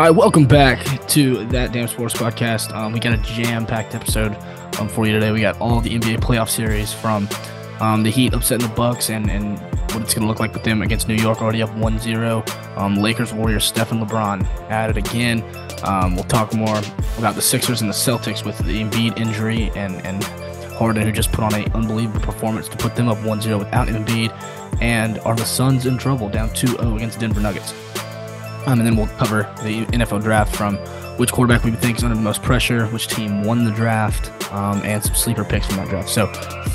[0.00, 2.74] All right, welcome back to that damn sports podcast.
[2.74, 4.34] Um, we got a jam-packed episode
[4.78, 5.30] um, for you today.
[5.30, 7.28] We got all the NBA playoff series from
[7.80, 9.58] um, the Heat upsetting the Bucks and and
[9.92, 12.78] what it's going to look like with them against New York, already up 1-0.
[12.78, 15.44] Um, Lakers, Warriors, Steph and LeBron at it again.
[15.84, 16.80] Um, we'll talk more
[17.18, 20.24] about the Sixers and the Celtics with the Embiid injury and and
[20.78, 24.32] Harden, who just put on an unbelievable performance to put them up 1-0 without Embiid.
[24.80, 27.74] And are the Suns in trouble, down 2-0 against Denver Nuggets?
[28.66, 30.76] Um, and then we'll cover the NFL draft from
[31.16, 34.80] which quarterback we think is under the most pressure, which team won the draft, um,
[34.84, 36.08] and some sleeper picks from that draft.
[36.08, 36.26] So,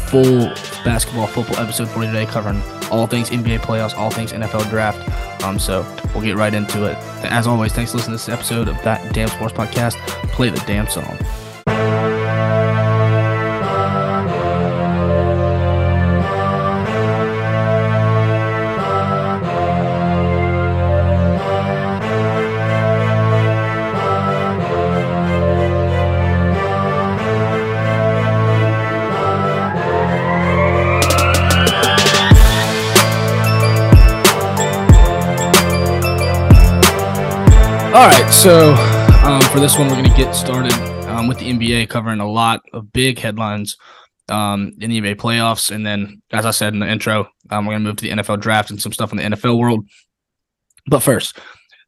[0.09, 0.47] full
[0.83, 5.43] basketball football episode for you today, covering all things NBA playoffs, all things NFL draft.
[5.43, 6.97] Um, so we'll get right into it.
[7.23, 9.95] As always, thanks for listening to this episode of that Damn Sports Podcast.
[10.31, 11.17] Play the damn song.
[37.95, 38.73] All right, so
[39.23, 40.73] um, for this one, we're going to get started
[41.07, 43.77] um, with the NBA, covering a lot of big headlines
[44.27, 47.71] um, in the NBA playoffs, and then, as I said in the intro, um, we're
[47.71, 49.87] going to move to the NFL draft and some stuff in the NFL world.
[50.87, 51.39] But first,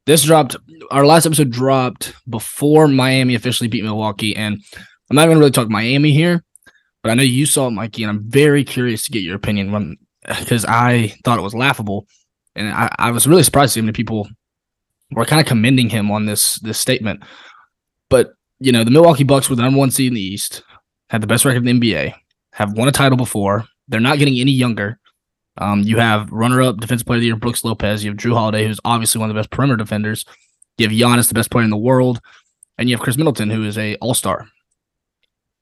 [0.06, 0.56] this dropped.
[0.92, 4.62] Our last episode dropped before Miami officially beat Milwaukee, and
[5.10, 6.42] I'm not going to really talk Miami here,
[7.04, 9.98] but I know you saw it, Mikey, and I'm very curious to get your opinion
[10.26, 12.08] because I thought it was laughable,
[12.56, 14.30] and I, I was really surprised to see how many people
[15.12, 17.24] we're kind of commending him on this this statement.
[18.10, 20.64] But you know, the Milwaukee Bucks were the number one seed in the East,
[21.10, 22.14] had the best record in the NBA,
[22.54, 23.66] have won a title before.
[23.88, 25.00] They're not getting any younger.
[25.60, 28.04] Um, you have runner-up defensive player of the year Brooks Lopez.
[28.04, 30.24] You have Jrue Holiday, who's obviously one of the best perimeter defenders.
[30.78, 32.22] You have Giannis, the best player in the world,
[32.78, 34.48] and you have Khris Middleton, who is a All-Star.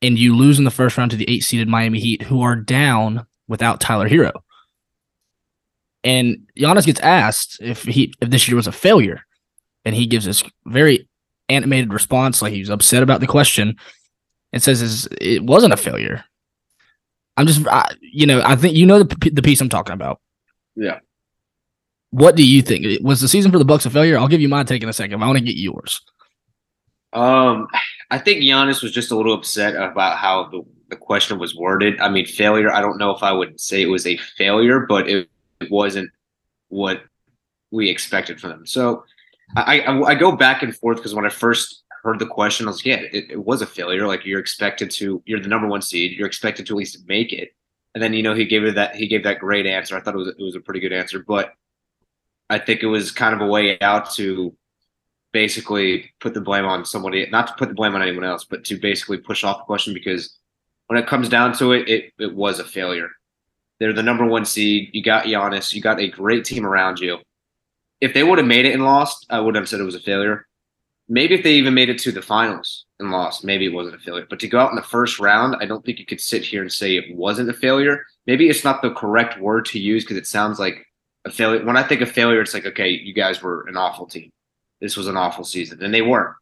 [0.01, 3.25] And you lose in the first round to the eight-seeded Miami Heat, who are down
[3.47, 4.33] without Tyler Herro.
[6.03, 9.25] And Giannis gets asked if he if this year was a failure
[9.85, 11.07] and he gives this very
[11.47, 13.77] animated response, like he's upset about the question,
[14.51, 16.25] and says it wasn't a failure.
[17.37, 20.19] I'm just, I, you know, I think you know the the piece I'm talking about.
[20.75, 20.99] Yeah.
[22.11, 22.85] What do you think?
[23.03, 24.17] Was the season for the Bucks a failure?
[24.17, 25.21] I'll give you my take in a second.
[25.21, 26.01] I want to get yours.
[27.11, 27.67] Um,
[28.09, 31.99] I think Giannis was just a little upset about how the, the question was worded.
[31.99, 32.71] I mean, failure.
[32.71, 35.29] I don't know if I would say it was a failure, but it,
[35.59, 36.09] it wasn't
[36.69, 37.03] what
[37.71, 38.65] we expected from them.
[38.65, 39.03] So
[39.55, 42.69] I, I, I go back and forth because when I first heard the question, I
[42.69, 44.07] was like, yeah, it, it, was a failure.
[44.07, 46.17] Like you're expected to, you're the number one seed.
[46.17, 47.55] You're expected to at least make it.
[47.93, 49.95] And then you know he gave it that he gave that great answer.
[49.95, 51.53] I thought it was it was a pretty good answer, but
[52.49, 54.53] I think it was kind of a way out to
[55.31, 58.65] basically put the blame on somebody, not to put the blame on anyone else, but
[58.65, 60.37] to basically push off the question because
[60.87, 63.09] when it comes down to it, it it was a failure.
[63.79, 64.89] They're the number one seed.
[64.91, 65.73] You got Giannis.
[65.73, 67.19] You got a great team around you
[68.05, 69.99] if they would have made it and lost, I would have said it was a
[69.99, 70.45] failure.
[71.09, 73.99] Maybe if they even made it to the finals and lost, maybe it wasn't a
[73.99, 74.27] failure.
[74.29, 76.61] But to go out in the first round, I don't think you could sit here
[76.61, 78.05] and say it wasn't a failure.
[78.27, 80.85] Maybe it's not the correct word to use because it sounds like
[81.25, 81.65] a failure.
[81.65, 84.31] When I think of failure, it's like, okay, you guys were an awful team.
[84.81, 86.35] This was an awful season, and they weren't.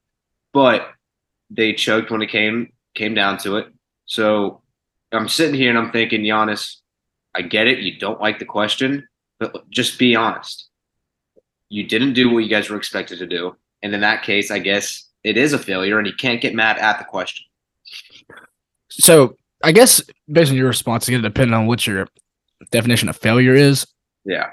[0.51, 0.89] But
[1.49, 3.67] they choked when it came came down to it.
[4.05, 4.61] So
[5.13, 6.77] I'm sitting here and I'm thinking, Giannis,
[7.33, 7.79] I get it.
[7.79, 9.07] You don't like the question,
[9.39, 10.69] but just be honest
[11.73, 13.55] you didn't do what you guys were expected to do.
[13.81, 16.77] And in that case, I guess it is a failure and you can't get mad
[16.77, 17.45] at the question.
[18.91, 19.99] So I guess
[20.31, 22.07] based on your response, it's going to depend on what your
[22.69, 23.87] definition of failure is.
[24.23, 24.51] Yeah.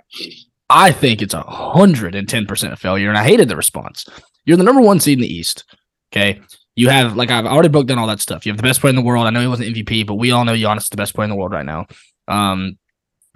[0.70, 4.06] I think it's a hundred and ten percent failure, and I hated the response.
[4.44, 5.64] You're the number one seed in the East.
[6.12, 6.40] Okay.
[6.74, 8.46] You have like I've already broke down all that stuff.
[8.46, 9.26] You have the best player in the world.
[9.26, 11.30] I know he wasn't MVP, but we all know Giannis is the best player in
[11.30, 11.86] the world right now.
[12.28, 12.78] Um,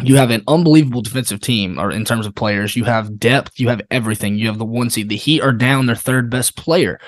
[0.03, 2.77] you have an unbelievable defensive team or in terms of players.
[2.77, 4.37] You have depth, you have everything.
[4.37, 5.09] You have the one seed.
[5.09, 6.99] The Heat are down their third best player.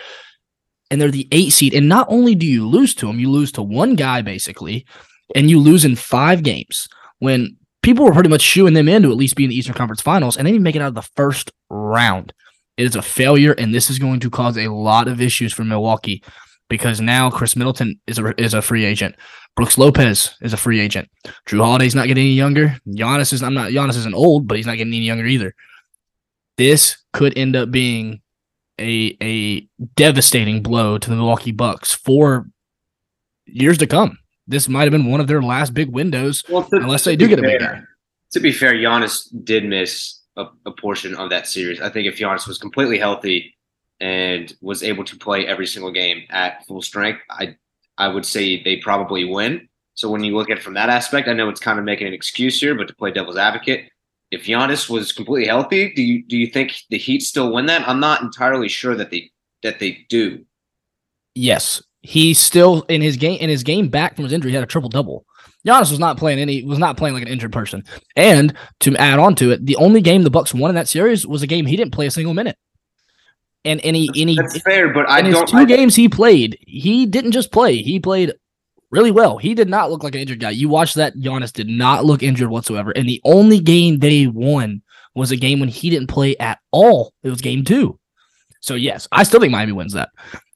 [0.90, 1.75] And they're the eight seed.
[1.75, 4.87] And not only do you lose to them, you lose to one guy basically,
[5.34, 6.88] and you lose in five games
[7.19, 9.75] when people were pretty much shooing them in to at least be in the Eastern
[9.75, 12.32] Conference Finals, and they didn't make it out of the first round.
[12.76, 15.64] It is a failure, and this is going to cause a lot of issues for
[15.64, 16.22] Milwaukee
[16.68, 19.16] because now Khris Middleton is a is a free agent.
[19.54, 21.08] Brooks Lopez is a free agent.
[21.46, 22.76] Jrue Holiday's not getting any younger.
[22.88, 25.54] Giannis is I'm not Giannis isn't old, but he's not getting any younger either.
[26.56, 28.20] This could end up being
[28.78, 32.48] a a devastating blow to the Milwaukee Bucks for
[33.46, 34.18] years to come.
[34.46, 37.26] This might have been one of their last big windows, well, to, unless they do
[37.26, 37.80] get a big guy.
[38.32, 41.80] To be fair, Giannis did miss a, a portion of that series.
[41.80, 43.56] I think if Giannis was completely healthy,
[44.00, 47.56] and was able to play every single game at full strength, I
[47.98, 49.69] I would say they probably win.
[49.94, 52.06] So when you look at it from that aspect, I know it's kind of making
[52.06, 53.88] an excuse here, but to play devil's advocate,
[54.31, 57.88] if Giannis was completely healthy, do you do you think the Heat still win that?
[57.88, 59.31] I'm not entirely sure that they
[59.62, 60.44] that they do.
[61.34, 64.66] Yes, he still in his game in his game back from his injury had a
[64.66, 65.25] triple double.
[65.66, 67.82] Giannis was not playing any was not playing like an injured person.
[68.14, 71.26] And to add on to it, the only game the Bucks won in that series
[71.26, 72.56] was a game he didn't play a single minute.
[73.66, 75.48] And any any That's fair, but I don't.
[75.48, 77.76] two I, games he played, he didn't just play.
[77.76, 78.32] He played
[78.92, 79.38] really well.
[79.38, 80.50] He did not look like an injured guy.
[80.50, 82.92] You watch that, Giannis did not look injured whatsoever.
[82.92, 84.82] And the only game they won
[85.16, 87.12] was a game when he didn't play at all.
[87.24, 87.98] It was game two.
[88.60, 90.10] So yes, I still think Miami wins that.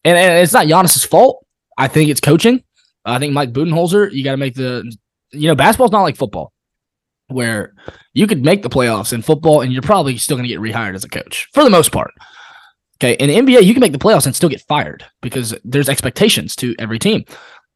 [0.05, 1.45] And, and it's not Giannis's fault.
[1.77, 2.63] I think it's coaching.
[3.05, 4.95] I think Mike Budenholzer, you got to make the,
[5.33, 6.53] you know, basketball's not like football,
[7.29, 7.75] where
[8.13, 10.95] you could make the playoffs in football and you're probably still going to get rehired
[10.95, 12.13] as a coach for the most part.
[13.01, 13.15] Okay.
[13.15, 16.55] In the NBA, you can make the playoffs and still get fired because there's expectations
[16.57, 17.25] to every team.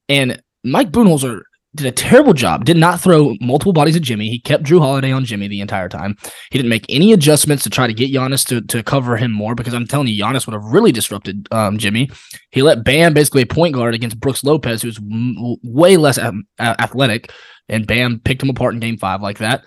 [0.09, 1.43] And Mike Budenholzer
[1.75, 2.65] did a terrible job.
[2.65, 4.29] Did not throw multiple bodies at Jimmy.
[4.29, 6.17] He kept Jrue Holiday on Jimmy the entire time.
[6.51, 9.55] He didn't make any adjustments to try to get Giannis to, to cover him more
[9.55, 12.11] because I'm telling you, Giannis would have really disrupted um, Jimmy.
[12.51, 16.45] He let Bam basically a point guard against Brooks Lopez, who's m- way less um,
[16.59, 17.33] a- athletic,
[17.69, 19.65] and Bam picked him apart in Game Five like that.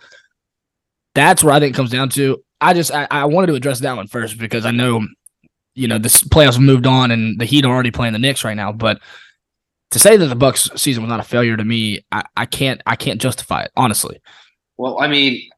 [1.14, 2.42] That's where I think it comes down to.
[2.62, 5.06] I just I, I wanted to address that one first because I know,
[5.78, 8.56] you know, this playoffs moved on and the Heat are already playing the Knicks right
[8.56, 9.00] now, but
[9.92, 12.82] to say that the Bucks season was not a failure to me, I, I can't
[12.86, 14.20] I can't justify it honestly.
[14.78, 15.50] well, I mean,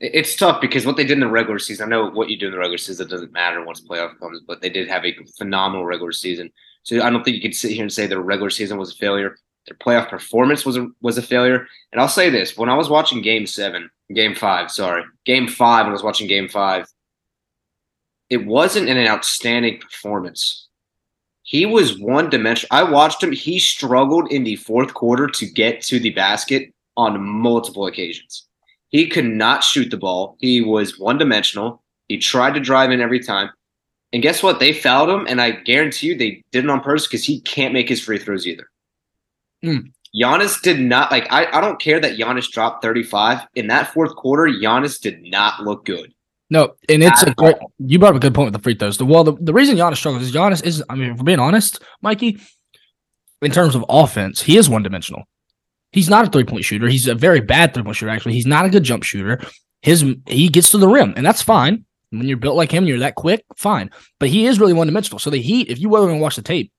[0.00, 1.86] it's tough because what they did in the regular season.
[1.86, 4.60] I know what you do in the regular season doesn't matter once playoff comes, but
[4.60, 6.50] they did have a phenomenal regular season.
[6.84, 8.96] So I don't think you can sit here and say their regular season was a
[8.96, 9.36] failure.
[9.66, 11.66] Their playoff performance was a was a failure.
[11.92, 15.84] And I'll say this: when I was watching Game Seven, Game Five, sorry, Game Five,
[15.84, 16.86] when I was watching Game Five,
[18.30, 20.68] it wasn't an outstanding performance.
[21.42, 22.68] He was one dimensional.
[22.70, 23.32] I watched him.
[23.32, 28.46] He struggled in the fourth quarter to get to the basket on multiple occasions.
[28.90, 30.36] He could not shoot the ball.
[30.40, 31.82] He was one dimensional.
[32.08, 33.50] He tried to drive in every time.
[34.12, 34.60] And guess what?
[34.60, 37.74] They fouled him, and I guarantee you they did it on purpose because he can't
[37.74, 38.68] make his free throws either.
[39.64, 39.92] Mm.
[40.18, 41.26] Giannis did not like.
[41.30, 44.44] I, I don't care that Giannis dropped 35 in that fourth quarter.
[44.50, 46.14] Giannis did not look good.
[46.50, 47.56] No, and it's a great.
[47.78, 48.96] You brought up a good point with the free throws.
[48.96, 50.82] The well, the, the reason Giannis struggles is Giannis is.
[50.88, 52.38] I mean, for being honest, Mikey,
[53.42, 55.24] in terms of offense, he is one dimensional.
[55.92, 56.88] He's not a three point shooter.
[56.88, 58.10] He's a very bad three point shooter.
[58.10, 59.40] Actually, he's not a good jump shooter.
[59.82, 61.84] His he gets to the rim, and that's fine.
[62.10, 63.90] When you're built like him, you're that quick, fine.
[64.18, 65.18] But he is really one dimensional.
[65.18, 66.72] So the Heat, if you were going to watch the tape,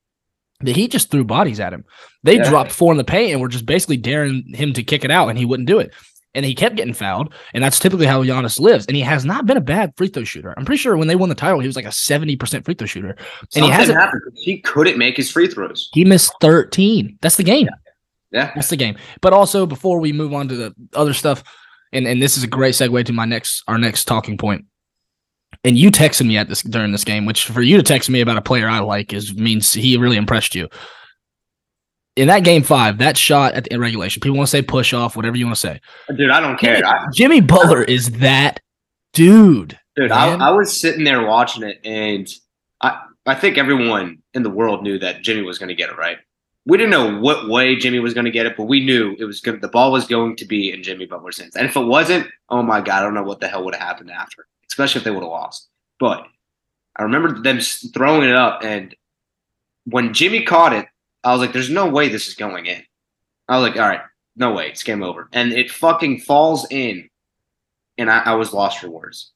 [0.61, 1.85] the Heat just threw bodies at him.
[2.23, 2.49] They Yeah.
[2.49, 5.29] dropped four in the paint and were just basically daring him to kick it out,
[5.29, 5.93] and he wouldn't do it.
[6.35, 8.85] And he kept getting fouled, and that's typically how Giannis lives.
[8.85, 10.53] And he has not been a bad free throw shooter.
[10.55, 12.85] I'm pretty sure when they won the title, he was like a 70% free throw
[12.85, 13.15] shooter.
[13.55, 14.21] And he hasn't- happened.
[14.35, 15.89] He couldn't make his free throws.
[15.91, 17.17] He missed 13.
[17.21, 17.67] That's the game.
[18.31, 18.51] Yeah.
[18.53, 18.95] That's the game.
[19.21, 21.43] But also, before we move on to the other stuff,
[21.91, 24.65] and, and this is a great segue to my next our next talking point.
[25.63, 28.21] And you texted me at this during this game, which for you to text me
[28.21, 30.69] about a player I like is means he really impressed you.
[32.19, 34.93] In that game five, that shot at the in regulation, people want to say push
[34.93, 35.79] off, whatever you want to say.
[36.13, 36.85] Dude, I don't care.
[36.85, 38.59] I, Jimmy Butler is that
[39.13, 39.79] dude.
[39.95, 42.27] Dude, I, I was sitting there watching it, and
[42.81, 45.97] I I think everyone in the world knew that Jimmy was going to get it
[45.97, 46.17] right.
[46.65, 49.23] We didn't know what way Jimmy was going to get it, but we knew it
[49.23, 49.61] was going.
[49.61, 52.61] The ball was going to be in Jimmy Butler's hands, and if it wasn't, oh
[52.61, 55.11] my god, I don't know what the hell would have happened after, especially if they
[55.11, 55.69] would have lost.
[56.01, 56.25] But
[56.97, 57.61] I remember them
[57.93, 58.93] throwing it up, and
[59.85, 60.85] when Jimmy caught it,
[61.23, 62.81] I was like, "There's no way this is going in."
[63.47, 64.01] I was like, "All right,
[64.35, 67.09] no way, it's game over," and it fucking falls in,
[67.97, 69.31] and I, I was lost for words.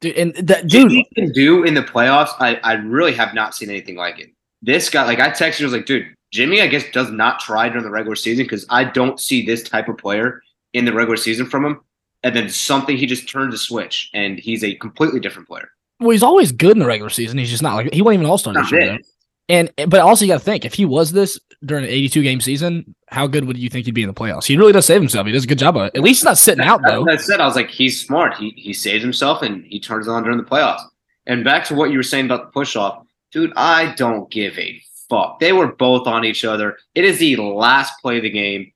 [0.00, 3.54] Dude, and that dude, Jimmy can do in the playoffs, I, I really have not
[3.54, 4.30] seen anything like it.
[4.62, 7.68] This guy, like I texted, I was like, dude, Jimmy, I guess does not try
[7.68, 10.40] during the regular season because I don't see this type of player
[10.72, 11.80] in the regular season from him.
[12.22, 15.68] And then something he just turns a switch and he's a completely different player.
[16.00, 17.38] well, he's always good in the regular season.
[17.38, 18.98] He's just not like he wasn't even all star this year.
[19.48, 22.40] And but also you got to think if he was this during an 82 game
[22.40, 24.44] season, how good would you think he'd be in the playoffs?
[24.44, 25.26] He really does save himself.
[25.26, 25.96] He does a good job of it.
[25.96, 27.00] At least he's not sitting out though.
[27.00, 27.40] what I said.
[27.40, 28.34] I was like, he's smart.
[28.34, 30.82] He he saves himself and he turns it on during the playoffs.
[31.26, 34.58] And back to what you were saying about the push off, dude, I don't give
[34.58, 35.40] a fuck.
[35.40, 36.76] They were both on each other.
[36.94, 38.72] It is the last play of the game.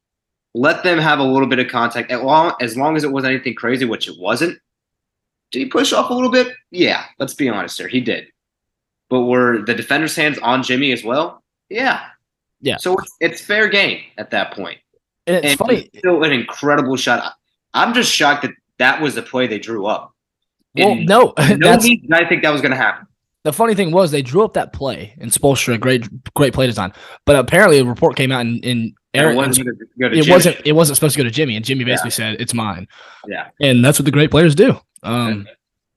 [0.55, 2.11] Let them have a little bit of contact.
[2.11, 4.59] As long as, long as it wasn't anything crazy, which it wasn't.
[5.50, 6.55] Did he push off a little bit?
[6.71, 7.88] Yeah, let's be honest here.
[7.88, 8.29] He did.
[9.12, 11.42] But were the defender's hands on Jimmy as well?
[11.69, 12.00] Yeah.
[12.62, 12.78] Yeah.
[12.78, 14.78] So it's, it's fair game at that point
[15.26, 15.76] And it's and funny.
[15.92, 17.35] it's still an incredible shot.
[17.75, 20.14] I'm just shocked that that was the play they drew up.
[20.75, 23.07] Well, In no, no did I think that was going to happen.
[23.45, 26.95] the funny thing was they drew up that play in Spoelstra, great great play design.
[27.26, 30.31] But apparently a report came out in, in It wasn't, it Jimmy.
[30.31, 32.88] wasn't it wasn't supposed to go to Jimmy, and Jimmy basically said it's mine.
[33.28, 33.49] Yeah.
[33.61, 34.81] And that's what the great players do.
[35.02, 35.47] Um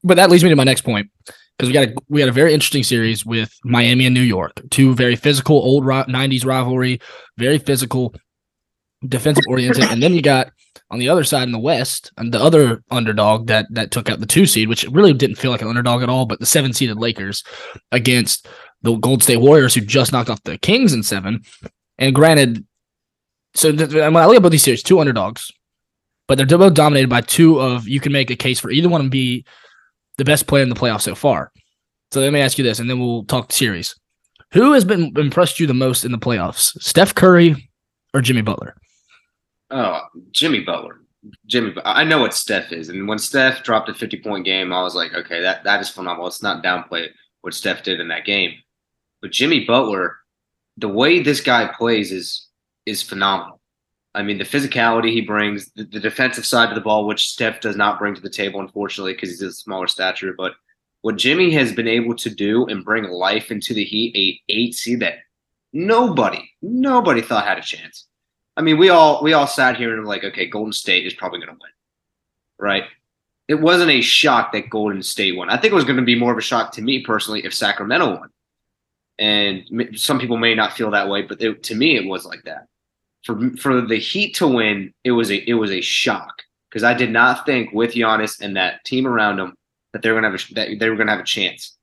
[0.04, 1.10] but that leads me to my next point.
[1.58, 4.62] Because we got a we got a very interesting series with Miami and New York,
[4.72, 7.00] two very physical old ri- '90s rivalry,
[7.38, 8.14] very physical,
[9.08, 10.52] defensive oriented, and then you got
[10.92, 14.20] on the other side in the West, and the other underdog that that took out
[14.20, 16.74] the two seed, which really didn't feel like an underdog at all, but the seven
[16.74, 17.44] seeded Lakers
[17.94, 18.48] against
[18.82, 21.42] the Gold State Warriors, who just knocked off the Kings in seven.
[21.98, 22.66] And granted,
[23.56, 25.52] so th- when I look at both these series, two underdogs,
[26.28, 29.04] but they're both dominated by two of you can make a case for either one
[29.04, 29.46] to be
[30.18, 31.52] the best player in the playoffs so far.
[32.12, 33.96] So let me ask you this, and then we'll talk series.
[34.54, 36.80] Who has been impressed you the most in the playoffs?
[36.82, 37.70] Steph Curry
[38.14, 38.76] or Jimmy Butler?
[39.72, 41.02] Oh, Jimmy Butler.
[41.48, 44.94] Jimmy, I know what Steph is, and when Steph dropped a fifty-point game, I was
[44.94, 46.26] like, okay, that that is phenomenal.
[46.26, 47.08] Let's not downplay
[47.42, 48.54] what Steph did in that game,
[49.24, 50.18] but Jimmy Butler,
[50.78, 52.48] the way this guy plays is
[52.86, 53.55] is phenomenal.
[54.16, 57.60] I mean, the physicality he brings, the, the defensive side of the ball, which Steph
[57.60, 60.34] does not bring to the table, unfortunately, because he's a smaller stature.
[60.36, 60.54] But
[61.02, 64.74] what Jimmy has been able to do and bring life into the Heat, a eight
[64.74, 65.20] seed that
[65.74, 68.08] nobody, nobody thought had a chance.
[68.58, 71.14] I mean, we all we all sat here and were like, okay, Golden State is
[71.14, 71.72] probably going to win,
[72.58, 72.86] right?
[73.48, 75.50] It wasn't a shock that Golden State won.
[75.50, 77.54] I think it was going to be more of a shock to me personally if
[77.54, 78.30] Sacramento won.
[79.20, 82.44] And some people may not feel that way, but it, to me, it was like
[82.44, 82.68] that.
[83.26, 86.94] For for the Heat to win, it was a it was a shock because I
[86.94, 89.56] did not think with Giannis and that team around him
[89.94, 91.76] that they were to have a, that they were to have a chance.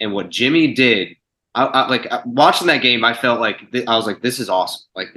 [0.00, 1.16] And what Jimmy did,
[1.54, 4.40] I, I like uh, watching that game, I felt like th- I was like, this
[4.40, 4.82] is awesome.
[4.96, 5.16] Like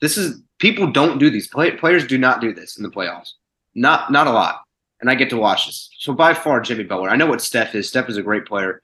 [0.00, 1.48] this is people don't do these.
[1.48, 3.32] Play, players do not do this in the playoffs.
[3.74, 4.62] Not not a lot.
[5.00, 5.90] And I get to watch this.
[5.98, 7.10] So by far, Jimmy Butler.
[7.10, 7.88] I know what Steph is.
[7.88, 8.82] Steph is a great player,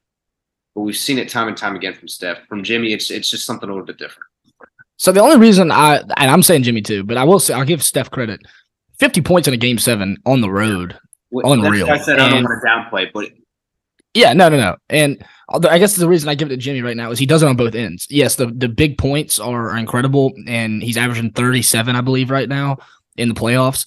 [0.75, 2.47] but we've seen it time and time again from Steph.
[2.49, 4.32] From Jimmy, it's it's just something a little bit different.
[5.03, 7.65] So the only reason I and I'm saying Jimmy too, but I will say I'll
[7.65, 8.39] give Steph credit.
[9.01, 10.97] Fifty points in a game seven on the road.
[11.31, 11.91] What- Unreal.
[11.91, 13.31] I said I don't And- want to downplay, but
[14.15, 14.77] Yeah, no, no, no.
[14.91, 17.27] And although I guess the reason I give it to Jimmy right now is he
[17.27, 18.07] does it on both ends.
[18.11, 22.77] Yes, the the big points are incredible, and he's averaging 37, I believe, right now
[23.17, 23.87] in the playoffs.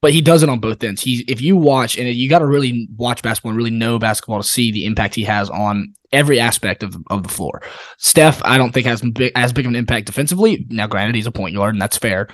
[0.00, 1.02] But he does it on both ends.
[1.02, 4.40] He, if you watch, and you got to really watch basketball and really know basketball
[4.40, 7.62] to see the impact he has on every aspect of of the floor.
[7.98, 10.64] Steph, I don't think has big, as big of an impact defensively.
[10.68, 12.28] Now, granted, he's a point guard, and that's fair.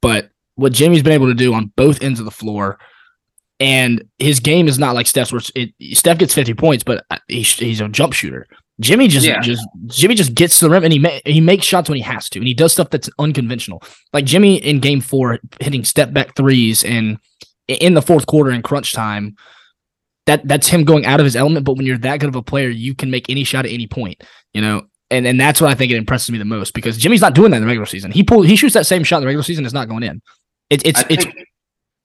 [0.00, 2.78] But what Jimmy's been able to do on both ends of the floor,
[3.60, 5.30] and his game is not like Steph's.
[5.32, 8.48] Where it, Steph gets fifty points, but uh, he's, he's a jump shooter.
[8.80, 9.40] Jimmy just Yeah.
[9.40, 12.02] just Jimmy just gets to the rim and he ma- he makes shots when he
[12.02, 13.82] has to, and he does stuff that's unconventional.
[14.12, 17.18] Like Jimmy in Game Four hitting step back threes and
[17.68, 19.36] in the fourth quarter in crunch time.
[20.26, 21.64] That that's him going out of his element.
[21.64, 23.86] But when you're that good of a player, you can make any shot at any
[23.86, 24.22] point.
[24.52, 27.20] You know, and and that's what I think it impresses me the most because Jimmy's
[27.20, 28.10] not doing that in the regular season.
[28.10, 30.20] He pull he shoots that same shot in the regular season, it's not going in.
[30.68, 31.36] It, it's I it's think,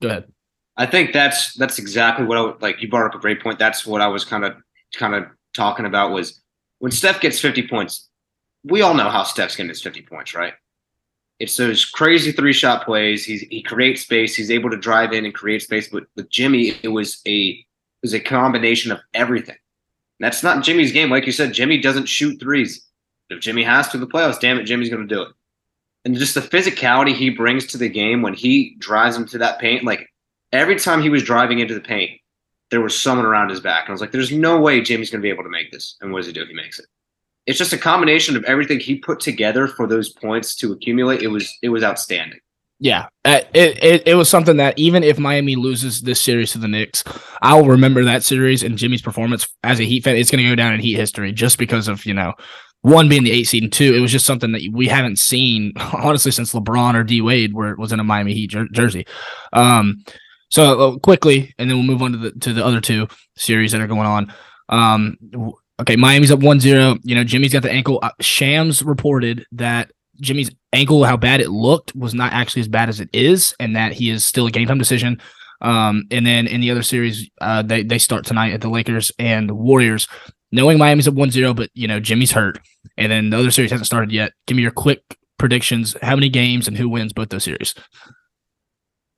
[0.00, 0.24] go ahead.
[0.76, 2.80] I think that's that's exactly what I would like.
[2.80, 3.58] You brought up a great point.
[3.58, 4.54] That's what I was kind of
[4.94, 6.40] kind of talking about was
[6.82, 8.08] when Steph gets 50 points.
[8.64, 10.54] We all know how Steph's getting his 50 points, right?
[11.38, 13.24] It's those crazy three shot plays.
[13.24, 14.34] He's he creates space.
[14.34, 15.88] He's able to drive in and create space.
[15.88, 17.64] But with Jimmy, it was a it
[18.02, 19.54] was a combination of everything.
[20.18, 21.08] And that's not Jimmy's game.
[21.08, 22.84] Like you said, Jimmy doesn't shoot threes.
[23.30, 25.28] If Jimmy has to the playoffs, damn it, Jimmy's going to do it.
[26.04, 29.84] And just the physicality he brings to the game when he drives into that paint,
[29.84, 30.08] like
[30.52, 32.20] every time he was driving into the paint,
[32.72, 33.84] there was someone around his back.
[33.84, 35.96] And I was like, there's no way Jimmy's going to be able to make this.
[36.00, 36.46] And what does he do?
[36.46, 36.86] He makes it.
[37.46, 41.22] It's just a combination of everything he put together for those points to accumulate.
[41.22, 42.38] It was it was outstanding.
[42.78, 46.58] Yeah, uh, it, it it was something that even if Miami loses this series to
[46.58, 47.04] the Knicks,
[47.42, 50.16] I'll remember that series and Jimmy's performance as a Heat fan.
[50.16, 52.32] It's going to go down in Heat history just because of you know
[52.82, 53.92] one being the eight seed and two.
[53.92, 57.70] It was just something that we haven't seen honestly since LeBron or D Wade, where
[57.70, 59.04] it was in a Miami Heat jer- jersey.
[59.52, 60.04] Um,
[60.52, 63.72] so uh, quickly, and then we'll move on to the to the other two series
[63.72, 64.32] that are going on.
[64.68, 65.16] Um,
[65.80, 67.00] okay, Miami's up 1-0.
[67.02, 68.00] You know, Jimmy's got the ankle.
[68.02, 72.90] Uh, Shams reported that Jimmy's ankle, how bad it looked, was not actually as bad
[72.90, 75.22] as it is, and that he is still a game time decision.
[75.62, 79.10] Um, and then in the other series, uh, they they start tonight at the Lakers
[79.18, 80.06] and Warriors.
[80.54, 82.58] Knowing Miami's up 1-0, but you know Jimmy's hurt,
[82.98, 84.34] and then the other series hasn't started yet.
[84.46, 85.96] Give me your quick predictions.
[86.02, 87.74] How many games and who wins both those series?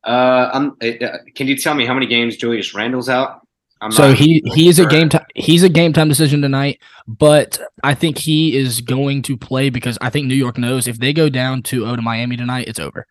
[0.05, 3.41] Uh, I'm, uh, can you tell me how many games Julius Randle's out?
[3.81, 7.61] I'm So he he is a game time he's a game time decision tonight, but
[7.83, 11.13] I think he is going to play because I think New York knows if they
[11.13, 13.07] go down 2-0 to Miami tonight, it's over.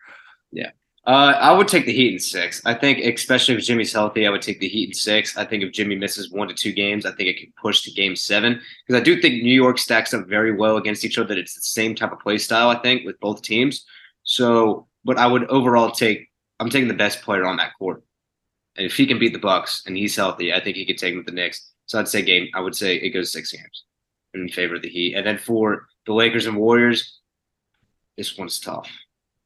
[0.50, 0.70] Yeah.
[1.06, 2.62] Uh, I would take the Heat in six.
[2.64, 5.36] I think, especially if Jimmy's healthy, I would take the Heat in six.
[5.36, 7.90] I think if Jimmy misses one to two games, I think it could push to
[7.90, 11.28] game seven because I do think New York stacks up very well against each other.
[11.28, 13.84] That it's the same type of play style, I think, with both teams.
[14.22, 16.30] So, but I would overall take.
[16.60, 18.02] I'm taking the best player on that court,
[18.76, 21.14] and if he can beat the Bucks and he's healthy, I think he could take
[21.14, 21.70] with the Knicks.
[21.86, 22.48] So I'd say game.
[22.54, 23.84] I would say it goes six games
[24.32, 27.20] in favor of the Heat, and then for the Lakers and Warriors,
[28.16, 28.88] this one's tough.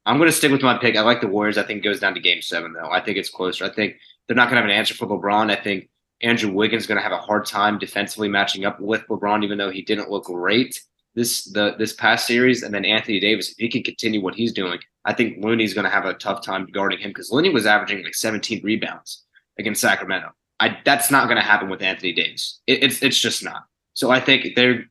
[0.05, 0.95] I'm going to stick with my pick.
[0.95, 1.57] I like the Warriors.
[1.57, 2.89] I think it goes down to game seven, though.
[2.89, 3.65] I think it's closer.
[3.65, 3.97] I think
[4.27, 5.51] they're not going to have an answer for LeBron.
[5.51, 5.89] I think
[6.21, 9.57] Andrew Wiggins is going to have a hard time defensively matching up with LeBron, even
[9.57, 10.81] though he didn't look great
[11.15, 12.63] this the this past series.
[12.63, 15.85] And then Anthony Davis, if he can continue what he's doing, I think Looney's going
[15.85, 19.25] to have a tough time guarding him because Looney was averaging like 17 rebounds
[19.57, 20.29] against Sacramento.
[20.59, 22.61] I that's not going to happen with Anthony Davis.
[22.67, 23.63] It, it's it's just not.
[23.95, 24.85] So I think they're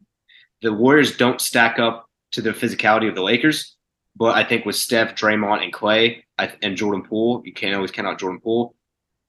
[0.61, 3.77] the Warriors don't stack up to the physicality of the Lakers.
[4.17, 8.09] But I think with Steph, Draymond, and Clay, and Jordan Poole, you can't always count
[8.09, 8.75] out Jordan Poole.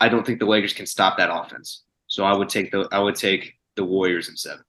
[0.01, 1.83] I don't think the Lakers can stop that offense.
[2.07, 4.63] So I would take the I would take the Warriors in seven.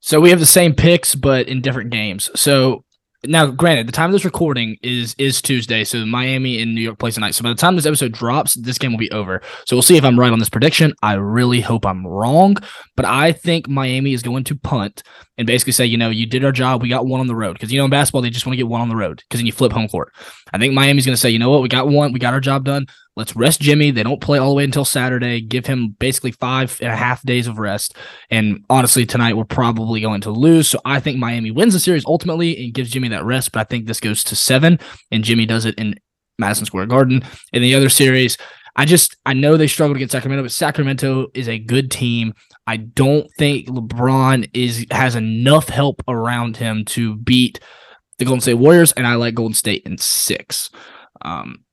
[0.00, 2.28] So we have the same picks, but in different games.
[2.34, 2.84] So
[3.26, 6.98] now, granted, the time of this recording is is Tuesday, so Miami and New York
[6.98, 7.34] plays tonight.
[7.34, 9.40] So by the time this episode drops, this game will be over.
[9.66, 10.94] So we'll see if I'm right on this prediction.
[11.02, 12.56] I really hope I'm wrong,
[12.96, 15.02] but I think Miami is going to punt
[15.38, 16.82] and basically say, you know, you did our job.
[16.82, 18.58] We got one on the road because you know in basketball they just want to
[18.58, 20.12] get one on the road because then you flip home court.
[20.52, 22.12] I think Miami's going to say, you know what, we got one.
[22.12, 22.86] We got our job done.
[23.16, 23.92] Let's rest Jimmy.
[23.92, 25.40] They don't play all the way until Saturday.
[25.40, 27.96] Give him basically five and a half days of rest.
[28.28, 30.68] And honestly, tonight we're probably going to lose.
[30.68, 33.52] So I think Miami wins the series ultimately and gives Jimmy that rest.
[33.52, 34.80] But I think this goes to seven,
[35.12, 35.94] and Jimmy does it in
[36.40, 37.22] Madison Square Garden.
[37.52, 38.36] In the other series,
[38.74, 42.34] I just I know they struggled against Sacramento, but Sacramento is a good team.
[42.66, 47.60] I don't think LeBron is has enough help around him to beat
[48.18, 50.70] the Golden State Warriors, and I like Golden State in six.
[51.22, 51.64] Um,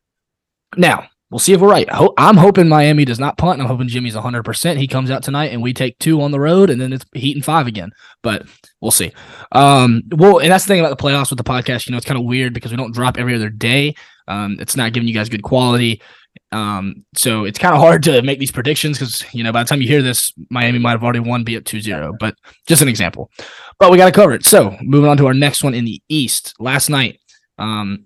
[0.77, 1.87] now We'll see if we're right.
[2.17, 3.61] I'm hoping Miami does not punt.
[3.61, 4.77] I'm hoping Jimmy's 100%.
[4.77, 7.37] He comes out tonight and we take two on the road and then it's Heat
[7.37, 7.91] and five again.
[8.21, 8.43] But
[8.81, 9.13] we'll see.
[9.53, 11.87] Um, well, and that's the thing about the playoffs with the podcast.
[11.87, 13.95] You know, it's kind of weird because we don't drop every other day.
[14.27, 16.01] Um, it's not giving you guys good quality.
[16.51, 19.69] Um, so it's kind of hard to make these predictions because, you know, by the
[19.69, 22.13] time you hear this, Miami might have already won, be at 2 0.
[22.19, 22.35] But
[22.67, 23.31] just an example.
[23.79, 24.45] But we got to cover it.
[24.45, 26.55] So moving on to our next one in the East.
[26.59, 27.21] Last night,
[27.57, 28.05] um,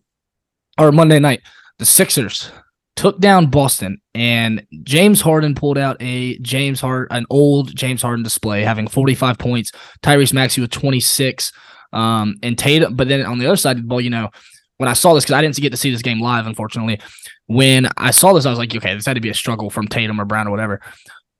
[0.78, 1.41] or Monday night,
[1.80, 2.52] the Sixers
[2.95, 8.23] took down Boston, and James Harden pulled out a James Hard an old James Harden
[8.23, 9.71] display, having 45 points.
[10.01, 11.51] Tyrese Maxey with 26.
[11.93, 14.29] Um, and Tatum, but then on the other side of the ball, you know,
[14.77, 16.99] when I saw this, because I didn't get to see this game live, unfortunately.
[17.47, 19.88] When I saw this, I was like, okay, this had to be a struggle from
[19.88, 20.81] Tatum or Brown or whatever.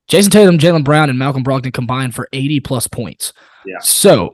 [0.07, 3.33] Jayson Tatum, Jaylen Brown, and Malcolm Brogdon combined for 80 plus points.
[3.65, 3.79] Yeah.
[3.79, 4.33] So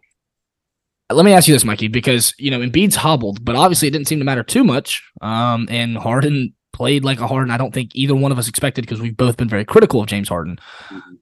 [1.10, 4.08] let me ask you this, Mikey, because you know Embiid's hobbled, but obviously it didn't
[4.08, 5.04] seem to matter too much.
[5.22, 7.52] Um, and Harden played like a Harden.
[7.52, 10.08] I don't think either one of us expected because we've both been very critical of
[10.08, 10.60] James Harden.
[10.90, 11.14] Mm-hmm.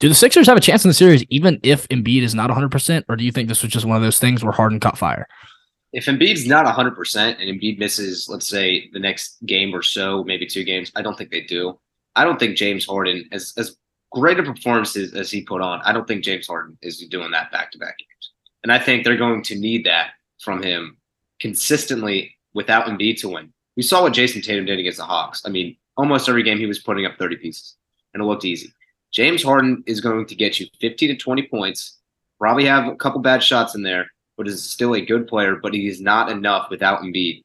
[0.00, 3.04] Do the Sixers have a chance in the series, even if Embiid is not 100%,
[3.06, 5.28] or do you think this was just one of those things where Harden caught fire?
[5.92, 10.46] If Embiid's not 100% and Embiid misses, let's say, the next game or so, maybe
[10.46, 11.78] two games, I don't think they do.
[12.16, 13.76] I don't think James Harden, as, as
[14.12, 17.32] great a performance as, as he put on, I don't think James Harden is doing
[17.32, 18.32] that back to back games.
[18.62, 20.96] And I think they're going to need that from him
[21.38, 25.42] consistently without Embiid to win we saw what Jayson Tatum did against the Hawks.
[25.44, 27.76] I mean, almost every game he was putting up 30 pieces,
[28.12, 28.72] and it looked easy.
[29.12, 31.98] James Harden is going to get you 50 to 20 points,
[32.38, 35.72] probably have a couple bad shots in there, but is still a good player, but
[35.72, 37.42] he is not enough without Embiid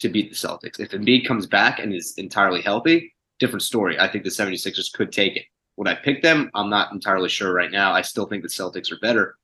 [0.00, 0.80] to beat the Celtics.
[0.80, 3.98] If Embiid comes back and is entirely healthy, different story.
[3.98, 5.46] I think the 76ers could take it.
[5.76, 6.50] Would I pick them?
[6.54, 7.92] I'm not entirely sure right now.
[7.92, 9.36] I still think the Celtics are better.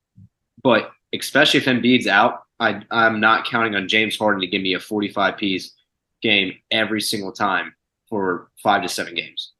[0.61, 4.73] But especially if Embiid's out, I, I'm not counting on James Harden to give me
[4.73, 5.73] a 45 piece
[6.21, 7.73] game every single time
[8.09, 9.53] for five to seven games.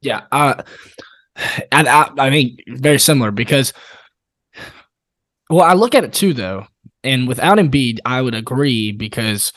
[0.00, 0.62] Yeah, uh,
[1.72, 3.72] and I, I mean very similar because,
[5.50, 6.66] well, I look at it too though,
[7.02, 9.52] and without Embiid, I would agree because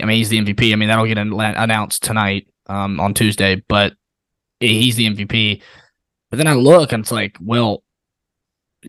[0.00, 0.72] I mean he's the MVP.
[0.72, 3.94] I mean that'll get announced tonight um, on Tuesday, but
[4.60, 5.62] he's the MVP.
[6.30, 7.82] But then I look and it's like, well,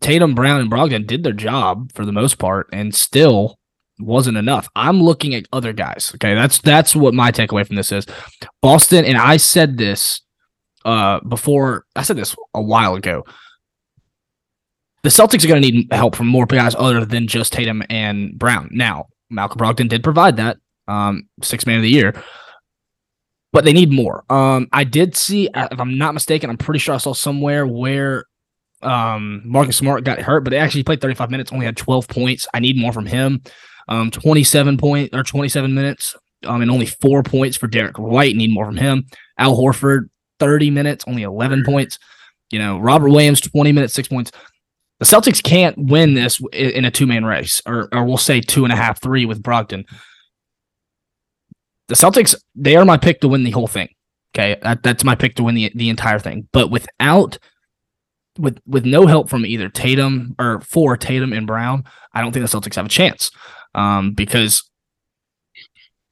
[0.02, 3.59] Tatum, Brown, and Brogdon did their job for the most part, and still
[4.00, 4.70] wasn't enough.
[4.76, 6.12] I'm looking at other guys.
[6.16, 8.06] Okay, that's that's what my takeaway from this is.
[8.62, 10.22] Boston, and I said this
[10.86, 11.86] uh before.
[11.96, 13.26] I said this a while ago.
[15.04, 18.38] The Celtics are going to need help from more guys other than just Tatum and
[18.38, 18.68] Brown.
[18.72, 20.58] Now, Malcolm Brogdon did provide that,
[20.90, 22.22] um, six man of the year,
[23.54, 24.26] but they need more.
[24.30, 28.26] Um, I did see, if I'm not mistaken, I'm pretty sure I saw somewhere where
[28.82, 32.48] um Marcus Smart got hurt, but he actually played 35 minutes, only had 12 points.
[32.54, 33.42] I need more from him
[33.90, 36.16] um, 27 point or 27 minutes.
[36.46, 38.36] um, and only four points for Derrick White.
[38.36, 39.04] Need more from him.
[39.38, 42.00] Al Horford, 30 minutes, only 11 points.
[42.50, 44.32] You know, Robert Williams, 20 minutes, six points.
[45.00, 48.64] The Celtics can't win this in a two man race, or, or we'll say two
[48.64, 49.86] and a half, three with Brogdon.
[51.88, 53.90] The Celtics, they are my pick to win the whole thing.
[54.36, 54.58] Okay.
[54.62, 56.48] That, that's my pick to win the, the entire thing.
[56.52, 57.38] But without,
[58.38, 62.50] with with no help from either Tatum or for Tatum and Brown, I don't think
[62.50, 63.32] the Celtics have a chance.
[63.76, 64.64] Um, because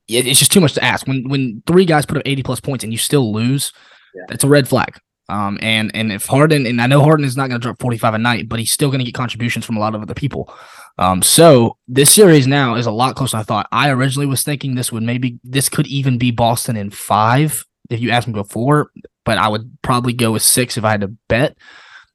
[0.08, 1.08] it's just too much to ask.
[1.08, 3.74] When when three guys put up 80 plus points and you still lose,
[4.15, 4.24] yeah.
[4.30, 4.98] that's a red flag.
[5.30, 8.13] Um, and and if Harden and I know Harden is not going to drop 45
[8.13, 10.54] a night, but he's still going to get contributions from a lot of other people.
[10.98, 13.67] Um, so this series now is a lot closer than I thought.
[13.72, 18.00] I originally was thinking this would maybe this could even be Boston in five if
[18.00, 18.91] you asked me before,
[19.26, 21.58] but I would probably go with six if I had to bet.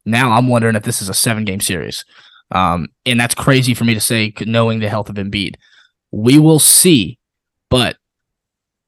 [0.07, 2.05] Now I'm wondering if this is a seven game series.
[2.53, 5.55] Um, and that's crazy for me to say knowing the health of Embiid.
[6.11, 7.19] We will see,
[7.71, 7.97] but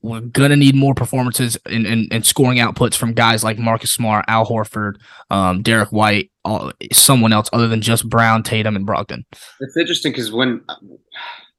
[0.02, 4.26] we're gonna need more performances and, and, and scoring outputs from guys like Marcus Smart,
[4.28, 4.96] Al Horford,
[5.30, 9.24] um, Derrick White, all, someone else other than just Brown, Tatum, and Brogdon.
[9.60, 10.62] It's interesting because when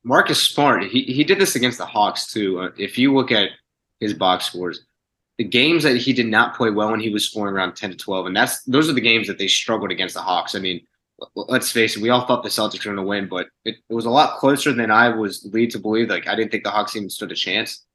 [0.03, 2.59] Marcus Smart, he, he did this against the Hawks too.
[2.59, 3.49] Uh, if you look at
[3.99, 4.85] his box scores,
[5.39, 7.97] the games that he did not play well when he was scoring around 10 to
[7.97, 10.53] 12, and that's those are the games that they struggled against the Hawks.
[10.53, 10.85] I mean,
[11.35, 13.93] let's face it, we all thought the Celtics were going to win, but it, it
[13.93, 16.09] was a lot closer than I was lead to believe.
[16.09, 17.85] Like I didn't think the Hawks even stood a chance.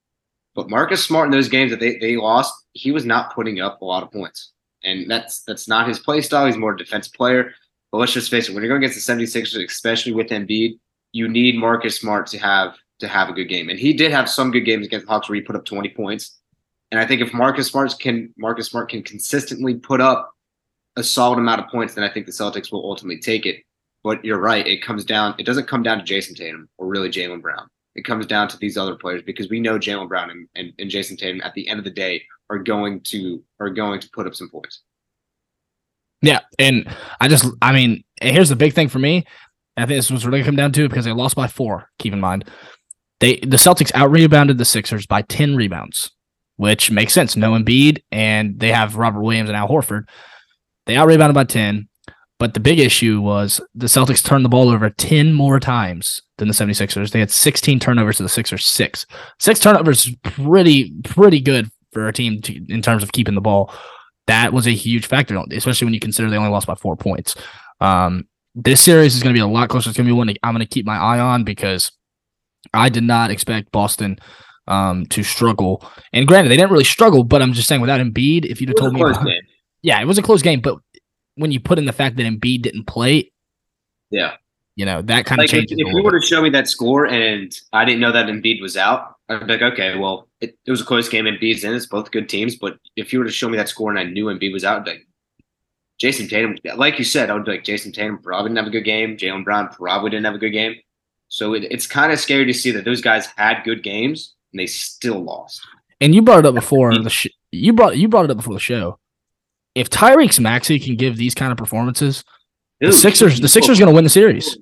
[0.54, 3.80] But Marcus Smart in those games that they, they lost, he was not putting up
[3.80, 4.52] a lot of points.
[4.82, 6.46] And that's that's not his play style.
[6.46, 7.52] He's more a defensive player.
[7.92, 10.78] But let's just face it, when you're going against the 76ers, especially with Embiid,
[11.12, 13.68] you need Marcus Smart to have to have a good game.
[13.68, 15.90] And he did have some good games against the Hawks where he put up 20
[15.90, 16.38] points.
[16.90, 20.32] And I think if Marcus Smart can Marcus Smart can consistently put up
[20.96, 23.62] a solid amount of points, then I think the Celtics will ultimately take it.
[24.02, 27.10] But you're right, it comes down it doesn't come down to Jayson Tatum or really
[27.10, 30.48] Jaylen Brown it comes down to these other players because we know Jaylen Brown and,
[30.54, 34.00] and, and Jayson Tatum at the end of the day are going to are going
[34.00, 34.82] to put up some points.
[36.22, 36.88] Yeah, and
[37.20, 39.24] I just I mean, here's the big thing for me.
[39.76, 41.90] I think this was really come down to because they lost by four.
[41.98, 42.44] Keep in mind,
[43.20, 46.10] they the Celtics out rebounded the Sixers by ten rebounds,
[46.56, 47.36] which makes sense.
[47.36, 50.08] No Embiid, and they have Robert Williams and Al Horford.
[50.90, 51.88] They out rebounded by ten.
[52.40, 56.48] But the big issue was the Celtics turned the ball over 10 more times than
[56.48, 57.10] the 76ers.
[57.10, 59.04] They had 16 turnovers to the Sixers, six.
[59.38, 63.42] Six turnovers is pretty, pretty good for a team to, in terms of keeping the
[63.42, 63.70] ball.
[64.26, 67.34] That was a huge factor, especially when you consider they only lost by four points.
[67.78, 69.90] Um, this series is going to be a lot closer.
[69.90, 71.92] It's going to be one I'm going to keep my eye on because
[72.72, 74.18] I did not expect Boston
[74.66, 75.84] um, to struggle.
[76.14, 78.78] And granted, they didn't really struggle, but I'm just saying without Embiid, if you'd have
[78.78, 79.26] told me, about,
[79.82, 80.78] yeah, it was a close game, but
[81.36, 83.30] when you put in the fact that Embiid didn't play,
[84.10, 84.34] yeah,
[84.76, 85.78] you know that kind like of changes.
[85.78, 88.60] If, if you were to show me that score and I didn't know that Embiid
[88.60, 91.24] was out, I'd be like, okay, well, it, it was a close game.
[91.24, 91.74] Embiid's in.
[91.74, 94.04] It's both good teams, but if you were to show me that score and I
[94.04, 95.06] knew Embiid was out, I'd be like,
[96.00, 98.70] Jayson Tatum, like you said, I would be like Jayson Tatum probably didn't have a
[98.70, 99.18] good game.
[99.18, 100.76] Jaylen Brown probably didn't have a good game.
[101.28, 104.60] So it, it's kind of scary to see that those guys had good games and
[104.60, 105.60] they still lost.
[106.00, 108.54] And you brought it up before the sh- you brought you brought it up before
[108.54, 108.98] the show
[109.74, 112.24] if Tyrese Maxey can give these kind of performances,
[112.80, 114.58] Dude, the Sixers the Sixers going to win the series.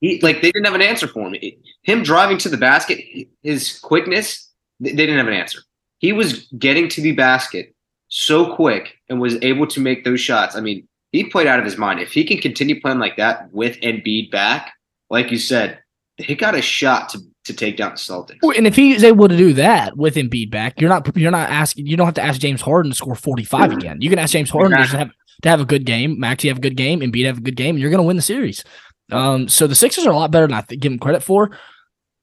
[0.00, 1.34] He, like they didn't have an answer for him.
[1.82, 2.98] Him driving to the basket,
[3.42, 4.50] his quickness,
[4.80, 5.60] they didn't have an answer.
[5.98, 7.74] He was getting to the basket
[8.08, 10.56] so quick and was able to make those shots.
[10.56, 12.00] I mean, he played out of his mind.
[12.00, 14.72] If he can continue playing like that with Embiid back,
[15.08, 15.78] like you said,
[16.16, 18.38] he got a shot to to take down the Celtics.
[18.56, 21.86] And if he's able to do that with Embiid back, you're not you're not asking
[21.86, 23.78] you don't have to ask James Harden to score 45 mm-hmm.
[23.78, 24.00] again.
[24.00, 24.92] You can ask James Harden exactly.
[24.92, 27.42] to have to have a good game, Maxey have a good game, Embiid have a
[27.42, 28.62] good game, and you're going to win the series.
[29.10, 31.50] Um, so the Sixers are a lot better than I give them credit for,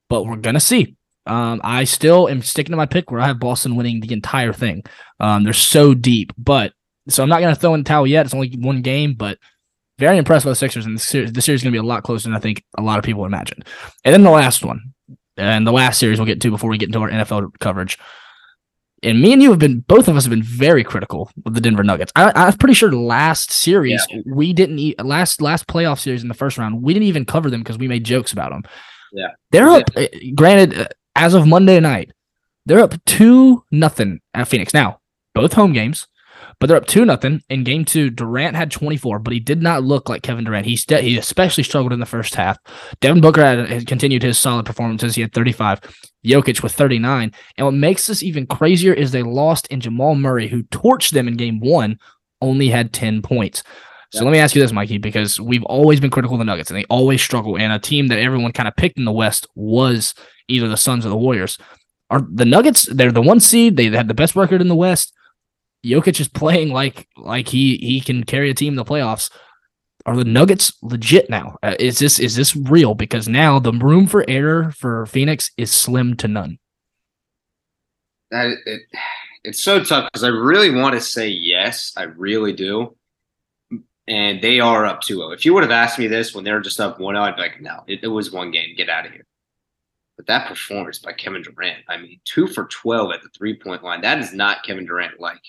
[0.09, 0.95] but we're gonna see.
[1.25, 4.53] Um, I still am sticking to my pick where I have Boston winning the entire
[4.53, 4.83] thing.
[5.19, 6.73] Um, they're so deep, but
[7.07, 8.25] so I'm not gonna throw in the towel yet.
[8.25, 9.37] It's only one game, but
[9.99, 12.03] very impressed by the Sixers, and the series, the series is gonna be a lot
[12.03, 13.65] closer than I think a lot of people imagined.
[14.03, 14.93] And then the last one,
[15.39, 17.97] and the last series we'll get to before we get into our NFL coverage.
[19.01, 21.61] And me and you have been both of us have been very critical of the
[21.61, 22.11] Denver Nuggets.
[22.15, 24.21] I, am pretty sure last series yeah.
[24.25, 27.49] we didn't eat last last playoff series in the first round we didn't even cover
[27.49, 28.63] them because we made jokes about them.
[29.13, 29.83] Yeah, they're up.
[29.95, 32.11] Uh, granted, as of Monday night,
[32.65, 34.73] they're up two nothing at Phoenix.
[34.73, 34.99] Now
[35.33, 36.07] both home games
[36.59, 38.09] but they're up two nothing in game two.
[38.09, 40.65] Durant had 24, but he did not look like Kevin Durant.
[40.65, 42.57] He st- he especially struggled in the first half.
[42.99, 45.15] Devin Booker had, had continued his solid performances.
[45.15, 45.81] He had 35.
[46.25, 47.31] Jokic with 39.
[47.57, 51.27] And what makes this even crazier is they lost in Jamal Murray, who torched them
[51.27, 51.97] in game one,
[52.41, 53.63] only had 10 points.
[54.11, 56.71] So let me ask you this, Mikey, because we've always been critical of the Nuggets
[56.71, 57.57] and they always struggle.
[57.57, 60.15] And a team that everyone kind of picked in the West was
[60.47, 61.59] either the Suns or the Warriors.
[62.09, 62.87] Are the Nuggets?
[62.91, 63.77] They're the one seed.
[63.77, 65.13] They had the best record in the West.
[65.85, 69.31] Jokic is playing like like he he can carry a team in the playoffs.
[70.05, 71.57] Are the Nuggets legit now?
[71.61, 72.95] Uh, is this is this real?
[72.95, 76.59] Because now the room for error for Phoenix is slim to none.
[78.31, 78.81] That it,
[79.43, 82.95] it's so tough because I really want to say yes, I really do.
[84.07, 85.35] And they are up 2-0.
[85.35, 87.61] If you would have asked me this when they're just up 1-0, I'd be like,
[87.61, 88.75] no, it, it was one game.
[88.75, 89.25] Get out of here.
[90.17, 93.83] But that performance by Kevin Durant, I mean, two for 12 at the three point
[93.83, 94.01] line.
[94.01, 95.41] That is not Kevin Durant like.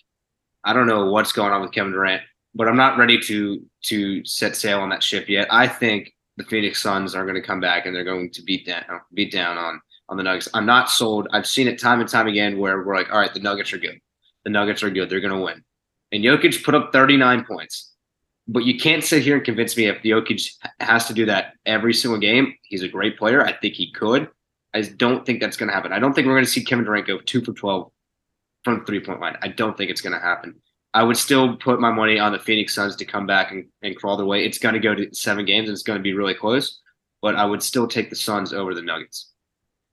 [0.64, 2.22] I don't know what's going on with Kevin Durant,
[2.54, 5.48] but I'm not ready to to set sail on that ship yet.
[5.50, 8.66] I think the Phoenix Suns are going to come back and they're going to beat
[8.66, 10.48] down beat down on on the Nuggets.
[10.52, 11.28] I'm not sold.
[11.32, 13.78] I've seen it time and time again where we're like, all right, the Nuggets are
[13.78, 14.00] good.
[14.44, 15.08] The Nuggets are good.
[15.08, 15.62] They're going to win.
[16.12, 17.92] And Jokic put up 39 points.
[18.48, 21.94] But you can't sit here and convince me if Jokic has to do that every
[21.94, 22.54] single game.
[22.62, 23.44] He's a great player.
[23.44, 24.28] I think he could.
[24.74, 25.92] I don't think that's going to happen.
[25.92, 27.92] I don't think we're going to see Kevin Durant go two for 12
[28.64, 29.36] from three point line.
[29.42, 30.54] I don't think it's going to happen.
[30.92, 33.96] I would still put my money on the Phoenix Suns to come back and, and
[33.96, 34.44] crawl their way.
[34.44, 36.80] It's going to go to seven games and it's going to be really close,
[37.22, 39.30] but I would still take the Suns over the Nuggets.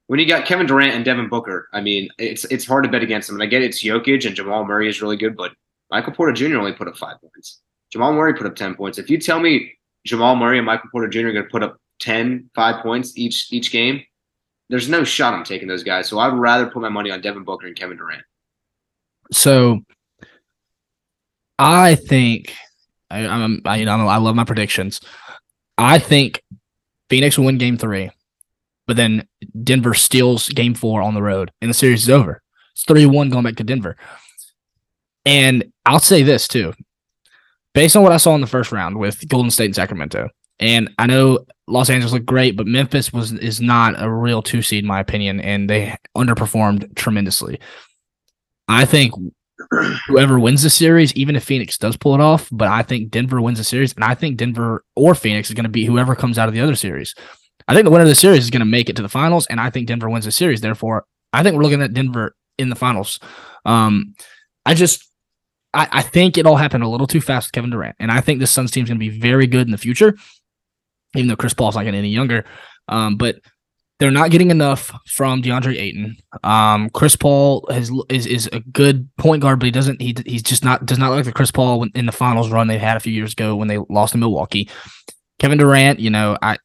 [0.07, 3.03] When you got Kevin Durant and Devin Booker, I mean, it's it's hard to bet
[3.03, 3.35] against them.
[3.35, 5.51] And I get it's Jokic and Jamal Murray is really good, but
[5.91, 6.57] Michael Porter Jr.
[6.57, 7.61] only put up five points.
[7.91, 8.97] Jamal Murray put up 10 points.
[8.97, 9.73] If you tell me
[10.05, 11.27] Jamal Murray and Michael Porter Jr.
[11.27, 14.01] are going to put up 10, five points each each game,
[14.69, 16.07] there's no shot I'm taking those guys.
[16.07, 18.23] So I'd rather put my money on Devin Booker and Kevin Durant.
[19.31, 19.81] So
[21.59, 22.53] I think
[23.09, 25.01] I, I'm I, you know I love my predictions.
[25.77, 26.43] I think
[27.09, 28.11] Phoenix will win Game Three,
[28.85, 29.27] but then
[29.63, 32.41] Denver steals Game Four on the road, and the series is over.
[32.73, 33.97] It's three one going back to Denver.
[35.25, 36.73] And I'll say this too,
[37.73, 40.89] based on what I saw in the first round with Golden State and Sacramento, and
[40.97, 44.83] I know Los Angeles looked great, but Memphis was is not a real two seed
[44.83, 47.59] in my opinion, and they underperformed tremendously.
[48.67, 49.13] I think
[50.07, 53.41] whoever wins the series, even if Phoenix does pull it off, but I think Denver
[53.41, 56.37] wins the series, and I think Denver or Phoenix is going to be whoever comes
[56.37, 57.15] out of the other series.
[57.67, 59.47] I think the winner of the series is going to make it to the finals,
[59.47, 60.61] and I think Denver wins the series.
[60.61, 63.19] Therefore, I think we're looking at Denver in the finals.
[63.65, 64.13] Um,
[64.65, 65.09] I just,
[65.73, 68.21] I, I think it all happened a little too fast with Kevin Durant, and I
[68.21, 70.15] think the Suns team is going to be very good in the future,
[71.15, 72.45] even though Chris Paul's not getting any younger.
[72.87, 73.37] Um, but
[73.99, 76.17] they're not getting enough from DeAndre Ayton.
[76.43, 80.01] Um, Chris Paul has is is a good point guard, but he doesn't.
[80.01, 82.77] He he's just not does not like the Chris Paul in the finals run they
[82.77, 84.69] had a few years ago when they lost to Milwaukee.
[85.39, 86.57] Kevin Durant, you know, I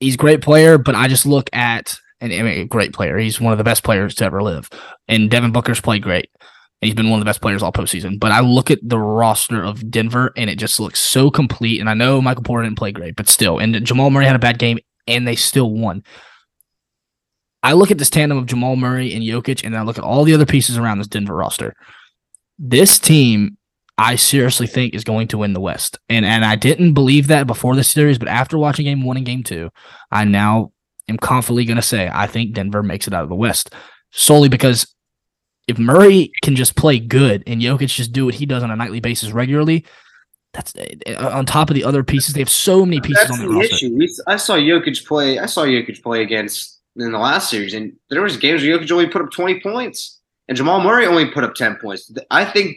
[0.00, 3.18] he's a great player, but I just look at and I mean, great player.
[3.18, 4.70] He's one of the best players to ever live.
[5.08, 6.30] And Devin Booker's played great.
[6.80, 8.18] He's been one of the best players all postseason.
[8.18, 11.80] But I look at the roster of Denver and it just looks so complete.
[11.80, 13.58] And I know Michael Porter didn't play great, but still.
[13.58, 16.02] And Jamal Murray had a bad game and they still won.
[17.62, 20.24] I look at this tandem of Jamal Murray and Jokic, and I look at all
[20.24, 21.74] the other pieces around this Denver roster.
[22.58, 23.56] This team,
[23.96, 25.98] I seriously think, is going to win the West.
[26.08, 29.26] And and I didn't believe that before this series, but after watching game one and
[29.26, 29.70] game two,
[30.10, 30.72] I now
[31.08, 33.74] am confidently going to say I think Denver makes it out of the West
[34.10, 34.94] solely because
[35.66, 38.76] if Murray can just play good and Jokic just do what he does on a
[38.76, 39.84] nightly basis regularly,
[40.54, 42.34] that's uh, on top of the other pieces.
[42.34, 43.86] They have so many pieces that's on the, the roster.
[43.86, 44.22] Issue.
[44.26, 45.38] I saw Jokic play.
[45.38, 48.90] I saw Jokic play against in the last series, and there was games where Jokic
[48.90, 52.10] only put up twenty points, and Jamal Murray only put up ten points.
[52.30, 52.76] I think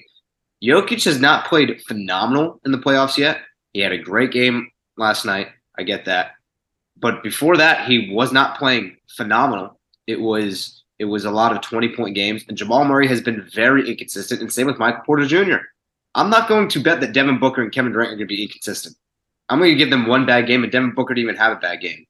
[0.63, 3.41] Jokic has not played phenomenal in the playoffs yet.
[3.73, 5.49] He had a great game last night.
[5.77, 6.31] I get that,
[6.97, 9.79] but before that, he was not playing phenomenal.
[10.07, 13.47] It was it was a lot of twenty point games, and Jamal Murray has been
[13.53, 15.57] very inconsistent, and same with Michael Porter Jr.
[16.17, 18.43] I'm not going to bet that Devin Booker and Kevin Durant are going to be
[18.43, 18.97] inconsistent.
[19.47, 21.59] I'm going to give them one bad game, and Devin Booker didn't even have a
[21.61, 22.05] bad game.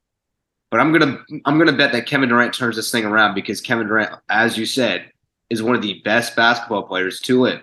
[0.69, 3.87] But I'm gonna I'm gonna bet that Kevin Durant turns this thing around because Kevin
[3.87, 5.09] Durant, as you said,
[5.49, 7.61] is one of the best basketball players to live.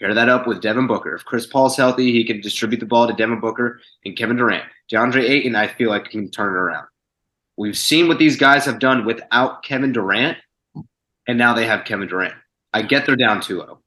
[0.00, 1.14] Pair that up with Devin Booker.
[1.14, 4.64] If Chris Paul's healthy, he can distribute the ball to Devin Booker and Kevin Durant.
[4.92, 6.86] DeAndre Ayton, I feel like can turn it around.
[7.56, 10.38] We've seen what these guys have done without Kevin Durant,
[11.26, 12.34] and now they have Kevin Durant.
[12.72, 13.78] I get they're down 2-0.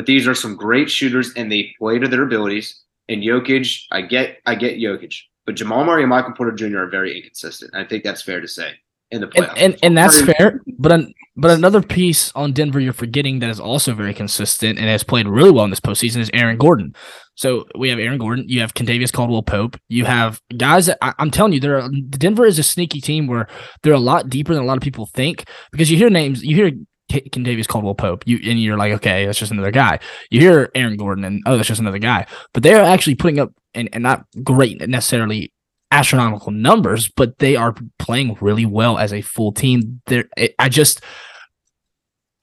[0.00, 2.84] But these are some great shooters, and they play to their abilities.
[3.10, 6.78] And Jokic, I get, I get Jokic, but Jamal Murray and Michael Porter Jr.
[6.78, 7.74] are very inconsistent.
[7.74, 8.72] I think that's fair to say
[9.10, 9.50] in the playoffs.
[9.50, 10.62] And, and, and that's fair.
[10.78, 14.88] But an, but another piece on Denver you're forgetting that is also very consistent and
[14.88, 16.94] has played really well in this postseason is Aaron Gordon.
[17.34, 21.12] So we have Aaron Gordon, you have Kentavious Caldwell Pope, you have guys that I,
[21.18, 23.48] am telling you, there Denver is a sneaky team where
[23.82, 26.56] they're a lot deeper than a lot of people think because you hear names, you
[26.56, 26.70] hear
[27.10, 29.98] Kentavious Caldwell Pope, you and you're like, okay, that's just another guy.
[30.30, 32.26] You hear Aaron Gordon, and oh, that's just another guy.
[32.52, 35.52] But they're actually putting up and, and not great necessarily
[35.90, 40.00] astronomical numbers, but they are playing really well as a full team.
[40.06, 40.24] There,
[40.58, 41.00] I just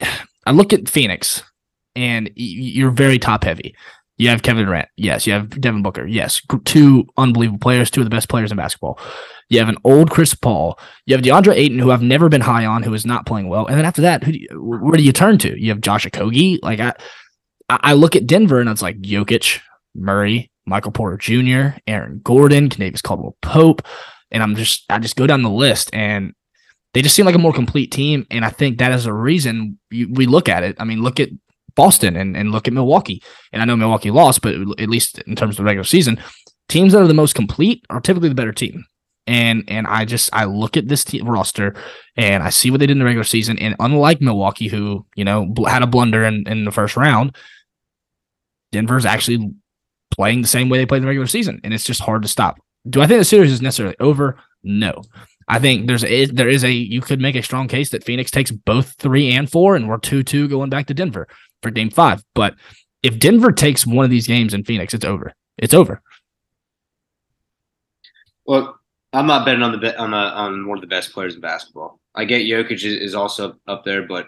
[0.46, 1.42] I look at Phoenix,
[1.96, 3.74] and you're very top heavy.
[4.18, 5.26] You have Kevin Durant, yes.
[5.26, 6.42] You have Devin Booker, yes.
[6.64, 8.98] Two unbelievable players, two of the best players in basketball.
[9.48, 10.78] You have an old Chris Paul.
[11.06, 13.66] You have DeAndre Ayton, who I've never been high on, who is not playing well.
[13.66, 15.58] And then after that, who do you, where do you turn to?
[15.58, 16.58] You have Josh Okogie.
[16.62, 16.94] Like I,
[17.68, 19.60] I look at Denver, and it's like Jokic,
[19.94, 23.82] Murray, Michael Porter Jr., Aaron Gordon, Kentavious Caldwell Pope,
[24.30, 26.34] and I'm just I just go down the list, and
[26.92, 28.26] they just seem like a more complete team.
[28.30, 30.76] And I think that is a reason you, we look at it.
[30.80, 31.28] I mean, look at
[31.78, 33.22] Boston and, and look at Milwaukee.
[33.52, 36.20] And I know Milwaukee lost, but at least in terms of the regular season,
[36.68, 38.84] teams that are the most complete are typically the better team.
[39.28, 41.76] And and I just I look at this team roster
[42.16, 43.58] and I see what they did in the regular season.
[43.60, 47.36] And unlike Milwaukee, who you know had a blunder in, in the first round,
[48.72, 49.52] Denver's actually
[50.10, 52.28] playing the same way they played in the regular season, and it's just hard to
[52.28, 52.58] stop.
[52.88, 54.40] Do I think the series is necessarily over?
[54.64, 55.02] No.
[55.46, 58.30] I think there's a there is a you could make a strong case that Phoenix
[58.30, 61.28] takes both three and four, and we're two two going back to Denver
[61.62, 62.22] for Game Five.
[62.34, 62.54] But
[63.02, 65.32] if Denver takes one of these games in Phoenix, it's over.
[65.56, 66.00] It's over.
[68.46, 68.78] Well,
[69.12, 72.00] I'm not betting on the on a, on one of the best players in basketball.
[72.14, 74.26] I get Jokic is also up there, but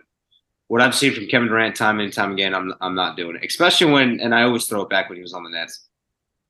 [0.69, 3.45] what I've seen from Kevin Durant time and time again, I'm I'm not doing it.
[3.45, 5.87] Especially when, and I always throw it back when he was on the Nets.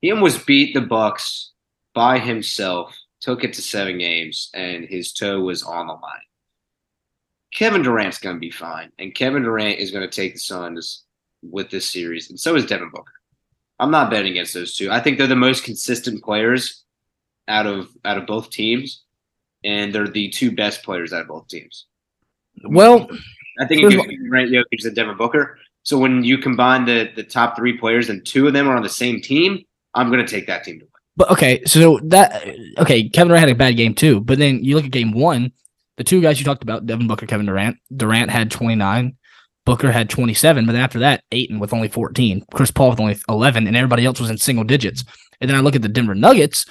[0.00, 1.52] He almost beat the Bucks
[1.94, 6.20] by himself, took it to seven games, and his toe was on the line.
[7.52, 11.04] Kevin Durant's going to be fine, and Kevin Durant is going to take the Suns
[11.42, 13.12] with this series, and so is Devin Booker.
[13.78, 14.90] I'm not betting against those two.
[14.90, 16.84] I think they're the most consistent players
[17.48, 19.02] out of out of both teams,
[19.64, 21.86] and they're the two best players out of both teams.
[22.64, 23.08] Well,
[23.58, 25.58] I think it gives Durant, Jokic, and Devin Booker.
[25.82, 28.82] So when you combine the the top three players and two of them are on
[28.82, 30.90] the same team, I'm going to take that team to win.
[31.16, 32.46] But okay, so that
[32.78, 34.20] okay, Kevin Durant had a bad game too.
[34.20, 35.52] But then you look at game one,
[36.00, 37.76] the two guys you talked about, Devin Booker, Kevin Durant.
[37.94, 39.18] Durant had 29,
[39.66, 43.66] Booker had 27, but after that, Ayton with only 14, Chris Paul with only 11,
[43.66, 45.04] and everybody else was in single digits.
[45.42, 46.64] And then I look at the Denver Nuggets.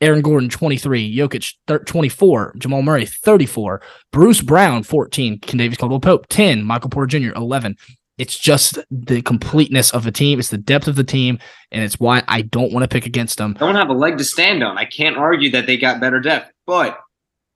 [0.00, 6.62] Aaron Gordon 23, Jokic 24, Jamal Murray 34, Bruce Brown 14, Kentavious Caldwell Pope 10,
[6.62, 7.32] Michael Porter Jr.
[7.34, 7.74] 11.
[8.18, 10.38] It's just the completeness of the team.
[10.38, 11.40] It's the depth of the team,
[11.72, 13.54] and it's why I don't want to pick against them.
[13.54, 14.78] Don't have a leg to stand on.
[14.78, 17.00] I can't argue that they got better depth, but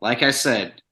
[0.01, 0.83] like I said,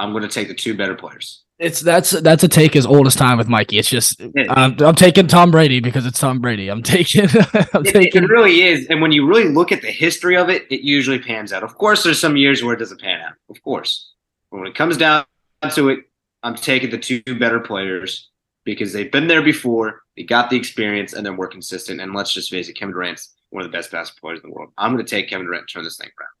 [0.00, 1.44] I'm going to take the two better players.
[1.58, 3.78] It's that's that's a take as old as time with Mikey.
[3.78, 6.68] It's just I'm, um, I'm taking Tom Brady because it's Tom Brady.
[6.68, 7.24] I'm taking
[7.74, 8.24] I'm it, taking.
[8.24, 11.18] It really is, and when you really look at the history of it, it usually
[11.18, 11.62] pans out.
[11.62, 13.34] Of course, there's some years where it doesn't pan out.
[13.50, 14.10] Of course,
[14.50, 15.26] but when it comes down
[15.72, 15.98] to it,
[16.42, 18.30] I'm taking the two better players
[18.64, 20.00] because they've been there before.
[20.16, 22.00] They got the experience, and then we're consistent.
[22.00, 24.56] And let's just face it, Kevin Durant's one of the best basketball players in the
[24.56, 24.72] world.
[24.78, 26.39] I'm going to take Kevin Durant and turn this thing around.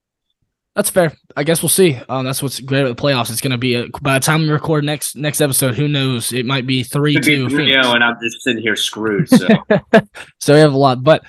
[0.76, 1.12] That's fair.
[1.36, 2.00] I guess we'll see.
[2.08, 3.30] Um, that's what's great about the playoffs.
[3.30, 5.74] It's going to be a, by the time we record next next episode.
[5.74, 6.32] Who knows?
[6.32, 7.48] It might be three two.
[7.48, 9.28] Yeah, and I'm just sitting here screwed.
[9.28, 9.48] So,
[10.38, 11.24] so we have a lot, but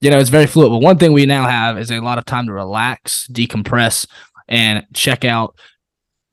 [0.00, 0.70] you know it's very fluid.
[0.70, 4.06] But one thing we now have is a lot of time to relax, decompress,
[4.48, 5.56] and check out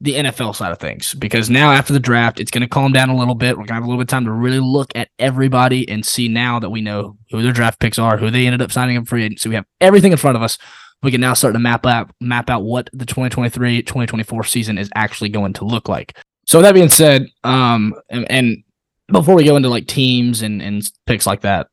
[0.02, 1.14] the NFL side of things.
[1.14, 3.52] Because now after the draft, it's going to calm down a little bit.
[3.52, 6.06] We're going to have a little bit of time to really look at everybody and
[6.06, 8.98] see now that we know who their draft picks are, who they ended up signing
[8.98, 9.48] up free agency.
[9.48, 10.58] We have everything in front of us
[11.04, 15.30] we can now start to map out map out what the 2023-2024 season is actually
[15.30, 16.18] going to look like.
[16.46, 18.64] So that being said, um, and, and
[19.08, 21.68] before we go into like teams and and picks like that,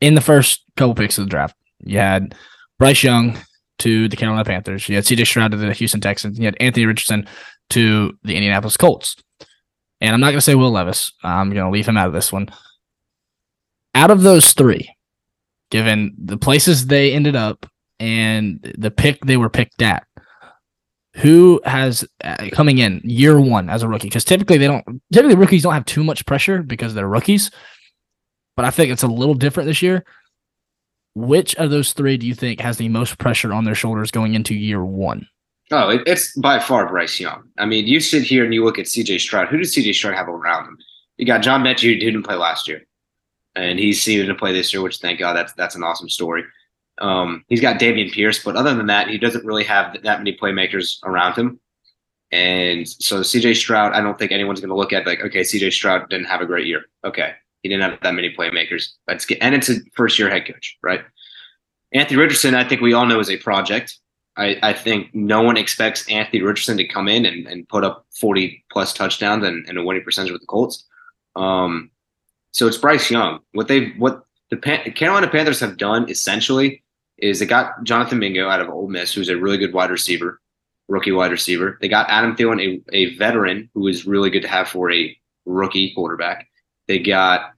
[0.00, 2.34] in the first couple picks of the draft, you had
[2.78, 3.38] Bryce Young
[3.78, 5.24] to the Carolina Panthers, you had C.J.
[5.24, 7.26] Stroud to the Houston Texans, you had Anthony Richardson
[7.70, 9.16] to the Indianapolis Colts.
[10.00, 11.12] And I'm not going to say Will Levis.
[11.22, 12.50] I'm going to leave him out of this one.
[13.94, 14.93] Out of those three,
[15.70, 17.66] given the places they ended up
[18.00, 20.06] and the pick they were picked at.
[21.16, 24.08] Who has uh, coming in year one as a rookie?
[24.08, 24.84] Because typically they don't.
[25.12, 27.52] Typically rookies don't have too much pressure because they're rookies.
[28.56, 30.04] But I think it's a little different this year.
[31.14, 34.34] Which of those three do you think has the most pressure on their shoulders going
[34.34, 35.28] into year one?
[35.70, 37.44] Oh, it, it's by far Bryce Young.
[37.58, 39.46] I mean, you sit here and you look at CJ Stroud.
[39.48, 40.78] Who does CJ Stroud have around him?
[41.16, 42.82] You got John Metchie, who didn't play last year
[43.56, 46.44] and he's seen to play this year, which thank God that's that's an awesome story.
[46.98, 50.36] Um, he's got Dameon Pierce, but other than that, he doesn't really have that many
[50.36, 51.60] playmakers around him.
[52.30, 55.72] And so CJ Stroud, I don't think anyone's going to look at like, okay, CJ
[55.72, 56.84] Stroud didn't have a great year.
[57.04, 57.32] Okay,
[57.62, 58.92] he didn't have that many playmakers.
[59.06, 61.02] Let's get, and it's a first year head coach, right?
[61.92, 63.98] Anthony Richardson, I think we all know is a project.
[64.36, 68.04] I, I think no one expects Anthony Richardson to come in and, and put up
[68.20, 70.84] 40 plus touchdowns and, and a winning percentage with the Colts.
[71.36, 71.90] Um,
[72.54, 73.40] so it's Bryce Young.
[73.52, 76.82] What they what the Pan- Carolina Panthers have done essentially
[77.18, 80.40] is they got Jonathan Mingo out of Ole Miss, who's a really good wide receiver,
[80.88, 81.78] rookie wide receiver.
[81.80, 85.16] They got Adam Thielen, a, a veteran who is really good to have for a
[85.44, 86.48] rookie quarterback.
[86.86, 87.50] They got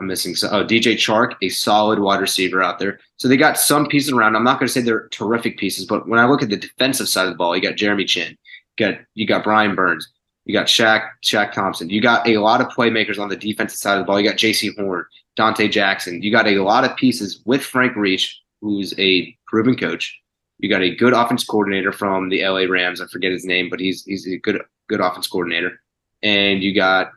[0.00, 2.98] I'm missing some, oh DJ Chark, a solid wide receiver out there.
[3.18, 4.34] So they got some pieces around.
[4.34, 7.08] I'm not going to say they're terrific pieces, but when I look at the defensive
[7.08, 8.36] side of the ball, you got Jeremy Chinn,
[8.76, 10.10] you got you got Brian Burns,
[10.44, 13.98] you got Shaq Shaq Thompson, you got a lot of playmakers on the defensive side
[13.98, 14.20] of the ball.
[14.20, 15.04] You got Jaycee Horn,
[15.38, 16.22] Donte Jackson.
[16.22, 18.28] You got a lot of pieces with Frank Reich,
[18.60, 20.18] who's a proven coach.
[20.58, 23.00] You got a good offense coordinator from the LA Rams.
[23.00, 25.80] I forget his name, but he's he's a good good offense coordinator.
[26.22, 27.10] And you got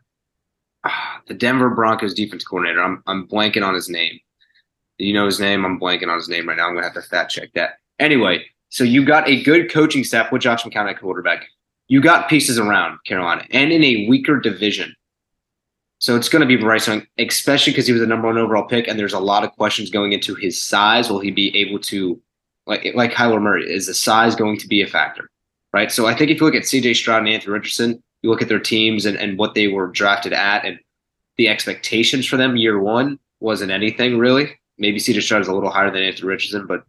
[0.83, 2.81] ah, the Denver Broncos defense coordinator.
[2.81, 4.19] I'm I'm blanking on his name.
[4.97, 5.65] You know his name.
[5.65, 6.67] I'm blanking on his name right now.
[6.67, 7.79] I'm gonna have to fact check that.
[7.99, 11.47] Anyway, so you got a good coaching staff with Josh McCown at quarterback.
[11.87, 14.95] You got pieces around Carolina and in a weaker division.
[15.99, 18.67] So it's going to be Bryce Young, especially because he was the number one overall
[18.67, 21.09] pick, and there's a lot of questions going into his size.
[21.09, 22.21] Will he be able to,
[22.67, 25.29] like like Kyler Murray, is the size going to be a factor,
[25.73, 25.91] right?
[25.91, 26.95] So I think if you look at C.J.
[26.95, 30.33] Stroud and Anthony Richardson, you look at their teams and, and what they were drafted
[30.33, 30.79] at and
[31.37, 34.59] the expectations for them year one wasn't anything really.
[34.77, 35.21] Maybe C.J.
[35.21, 36.83] Stroud is a little higher than Anthony Richardson, but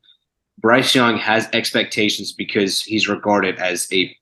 [0.58, 4.16] Bryce Young has expectations because he's regarded as a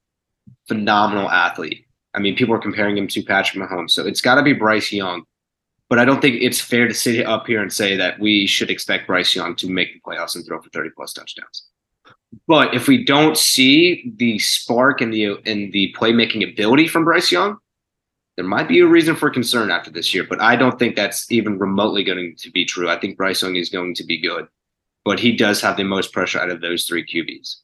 [0.69, 1.87] phenomenal athlete.
[2.15, 4.93] I mean, people are comparing him to Patrick Mahomes, so it's got to be Bryce
[4.93, 5.25] Young.
[5.91, 8.71] But I don't think it's fair to sit up here and say that we should
[8.71, 11.67] expect Bryce Young to make the playoffs and throw for 30 plus touchdowns.
[12.49, 17.31] But if we don't see the spark and the and the playmaking ability from Bryce
[17.31, 17.59] Young,
[18.37, 20.25] there might be a reason for concern after this year.
[20.29, 22.89] But I don't think that's even remotely going to be true.
[22.89, 24.49] I think Bryce Young is going to be good,
[25.05, 27.57] but he does have the most pressure out of those three QBs.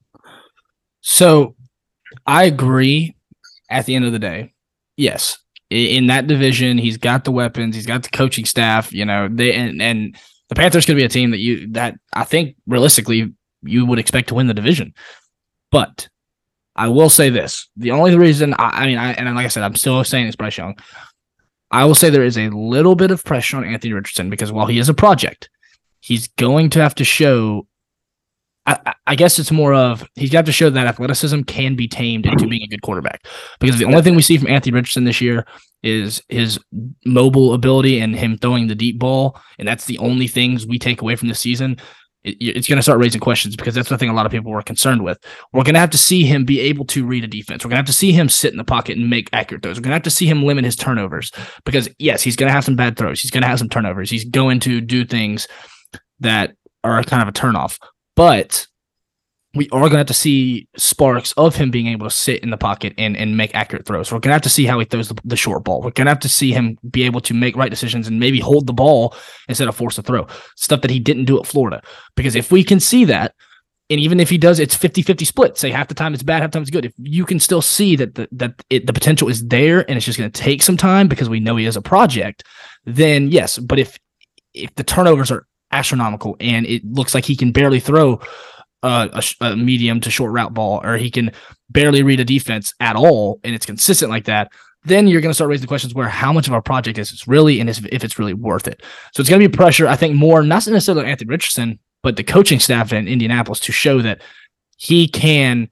[1.01, 1.57] So
[2.27, 3.17] I agree.
[3.69, 4.53] At the end of the day,
[4.97, 5.39] yes,
[5.71, 8.93] in that division, he's got the weapons, he's got the coaching staff.
[8.93, 10.17] You know, they and and
[10.49, 14.29] the Panthers to be a team that you that I think realistically you would expect
[14.29, 14.93] to win the division.
[15.71, 16.09] But
[16.75, 19.63] I will say this: the only reason I, I mean, I and like I said,
[19.63, 20.77] I'm still saying it's Bryce Young.
[21.71, 24.67] I will say there is a little bit of pressure on Anthony Richardson because while
[24.67, 25.49] he is a project,
[26.01, 27.67] he's going to have to show.
[28.71, 32.27] I, I guess it's more of he's got to show that athleticism can be tamed
[32.27, 33.27] into being a good quarterback.
[33.59, 35.47] Because the only thing we see from Anthony Richardson this year
[35.83, 36.59] is his
[37.05, 41.03] mobile ability and him throwing the deep ball, and that's the only things we take
[41.03, 41.79] away from this season
[42.25, 44.51] it, it's going to start raising questions because that's the thing a lot of people
[44.51, 45.19] were concerned with.
[45.53, 47.65] We're going to have to see him be able to read a defense.
[47.65, 49.79] We're going to have to see him sit in the pocket and make accurate throws.
[49.79, 51.33] We're going to have to see him limit his turnovers
[51.65, 53.21] because, yes, he's going to have some bad throws.
[53.21, 54.11] He's going to have some turnovers.
[54.11, 55.49] He's going to do things
[56.21, 56.55] that
[56.85, 57.79] are kind of a turnoff.
[58.21, 58.67] But
[59.55, 62.51] we are going to have to see sparks of him being able to sit in
[62.51, 64.13] the pocket and, and make accurate throws.
[64.13, 65.81] We're going to have to see how he throws the, the short ball.
[65.81, 68.39] We're going to have to see him be able to make right decisions and maybe
[68.39, 69.17] hold the ball
[69.49, 70.27] instead of force a throw.
[70.57, 71.81] Stuff that he didn't do at Florida.
[72.15, 73.35] Because if we can see that,
[73.89, 75.57] and even if he does, it's 50 50 split.
[75.57, 76.85] Say half the time it's bad, half the time it's good.
[76.85, 80.05] If you can still see that the, that it, the potential is there and it's
[80.05, 82.45] just going to take some time because we know he is a project,
[82.85, 83.59] then yes.
[83.59, 83.99] But if
[84.53, 88.21] if the turnovers are astronomical and it looks like he can barely throw
[88.83, 91.33] a, a, medium to short route ball, or he can
[91.69, 94.51] barely read a defense at all, and it's consistent like that,
[94.85, 97.11] then you're going to start raising the questions where how much of our project is
[97.11, 98.83] this really, and if it's really worth it.
[99.13, 102.25] So it's going to be pressure, I think, more not necessarily Anthony Richardson, but the
[102.25, 104.23] coaching staff in Indianapolis to show that
[104.79, 105.69] he can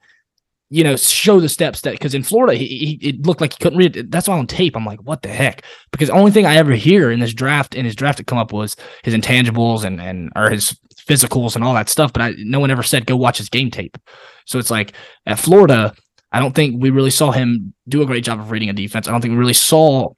[0.69, 3.63] you know, show the steps that because in Florida he, he, it looked like he
[3.63, 4.11] couldn't read it.
[4.11, 5.63] That's why on tape I'm like, what the heck?
[5.91, 8.37] Because the only thing I ever hear in this draft in his draft to come
[8.37, 12.13] up was his intangibles and and or his physicals and all that stuff.
[12.13, 13.97] But I, no one ever said go watch his game tape.
[14.45, 14.93] So it's like
[15.25, 15.93] at Florida,
[16.31, 19.07] I don't think we really saw him do a great job of reading a defense.
[19.07, 20.13] I don't think we really saw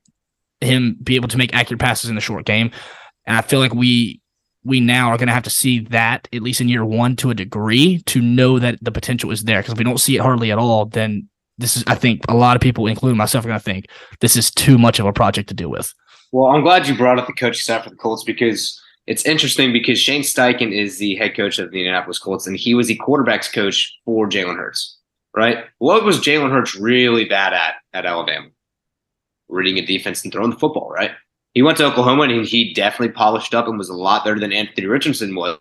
[0.59, 2.71] him be able to make accurate passes in the short game.
[3.25, 4.20] And I feel like we
[4.63, 7.29] we now are going to have to see that at least in year one to
[7.29, 9.59] a degree to know that the potential is there.
[9.59, 12.35] Because if we don't see it hardly at all, then this is, I think, a
[12.35, 13.87] lot of people, including myself, are going to think
[14.19, 15.93] this is too much of a project to deal with.
[16.31, 19.73] Well, I'm glad you brought up the coaching staff for the Colts because it's interesting
[19.73, 22.99] because Shane Steichen is the head coach of the Indianapolis Colts, and he was the
[22.99, 24.97] quarterbacks coach for Jalen Hurts.
[25.35, 25.65] Right?
[25.79, 28.49] What was Jalen Hurts really bad at at Alabama?
[29.49, 31.11] Reading a defense and throwing the football, right?
[31.53, 34.53] He went to Oklahoma and he definitely polished up and was a lot better than
[34.53, 35.59] Anthony Richardson was.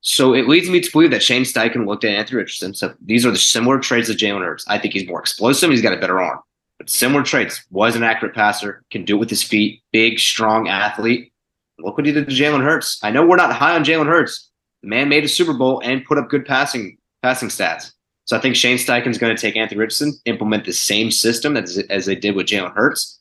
[0.00, 2.74] So it leads me to believe that Shane Steichen looked at Anthony Richardson.
[2.74, 4.64] So these are the similar traits of Jalen Hurts.
[4.68, 5.70] I think he's more explosive.
[5.70, 6.40] He's got a better arm,
[6.78, 7.64] but similar traits.
[7.70, 11.32] Was an accurate passer, can do it with his feet, big, strong athlete.
[11.78, 13.00] Look what he did to Jalen Hurts.
[13.02, 14.50] I know we're not high on Jalen Hurts.
[14.82, 17.92] The man made a Super Bowl and put up good passing passing stats.
[18.26, 21.78] So I think Shane Steichen's going to take Anthony Richardson, implement the same system as,
[21.90, 23.15] as they did with Jalen Hurts,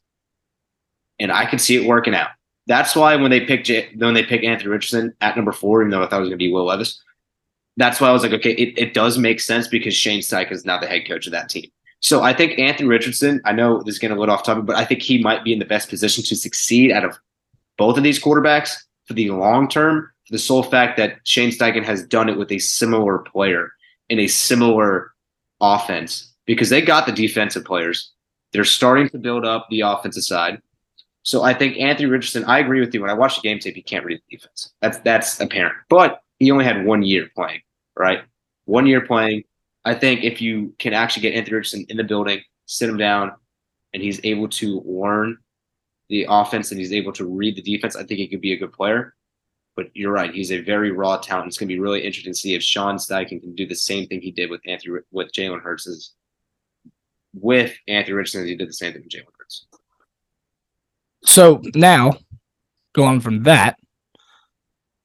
[1.20, 2.30] and I could see it working out.
[2.68, 5.92] That's why when they picked J- when they picked Anthony Richardson at number four, even
[5.92, 7.02] though I thought it was going to be Will Levis,
[7.78, 10.66] that's why I was like, okay, it, it does make sense because Shane Steichen is
[10.66, 11.70] now the head coach of that team.
[12.00, 14.76] So I think Anthony Richardson, I know this is getting a little off topic, but
[14.76, 17.18] I think he might be in the best position to succeed out of
[17.78, 21.84] both of these quarterbacks for the long term, for the sole fact that Shane Steichen
[21.84, 23.72] has done it with a similar player
[24.10, 25.14] in a similar
[25.62, 28.12] offense because they got the defensive players.
[28.54, 30.62] They're starting to build up the offensive side.
[31.26, 33.02] So I think Anthony Richardson, I agree with you.
[33.02, 34.74] When I watch the game tape, he can't read the defense.
[34.80, 35.76] That's that's apparent.
[35.90, 37.62] But he only had one year playing,
[37.98, 38.22] right?
[38.66, 39.44] One year playing.
[39.86, 43.32] I think if you can actually get Anthony Richardson in the building, sit him down,
[43.92, 45.38] and he's able to learn
[46.10, 48.58] the offense and he's able to read the defense, I think he could be a
[48.58, 49.16] good player.
[49.76, 51.48] But you're right; he's a very raw talent.
[51.48, 54.06] It's going to be really interesting to see if Sean Steichen can do the same
[54.06, 56.14] thing he did with Anthony with Jalen Hurts
[57.34, 58.46] with Anthony Richardson.
[58.46, 59.35] He did the same thing with Jalen.
[61.26, 62.14] So now,
[62.94, 63.78] going from that,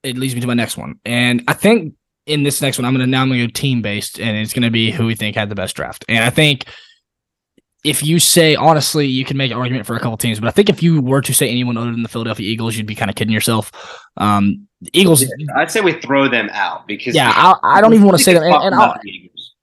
[0.02, 1.94] it leads me to my next one, and I think
[2.26, 4.70] in this next one, I'm gonna now I'm gonna go team based, and it's gonna
[4.70, 6.04] be who we think had the best draft.
[6.08, 6.66] And I think
[7.82, 10.50] if you say honestly, you can make an argument for a couple teams, but I
[10.50, 13.10] think if you were to say anyone other than the Philadelphia Eagles, you'd be kind
[13.10, 13.72] of kidding yourself.
[14.16, 15.24] Um, Eagles,
[15.56, 18.34] I'd say we throw them out because yeah, I, I don't even want to say
[18.34, 18.74] them, and, and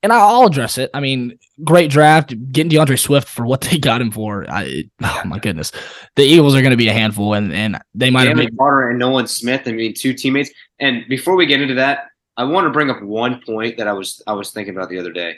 [0.02, 0.90] and I'll address it.
[0.94, 4.48] I mean, great draft, getting D'Andre Swift for what they got him for.
[4.48, 5.72] I, oh my goodness,
[6.16, 8.90] the Eagles are going to be a handful, and and they might have made Carter
[8.90, 9.62] and Nolan Smith.
[9.66, 10.50] I mean, two teammates.
[10.78, 13.92] And before we get into that, I want to bring up one point that I
[13.92, 15.36] was I was thinking about the other day,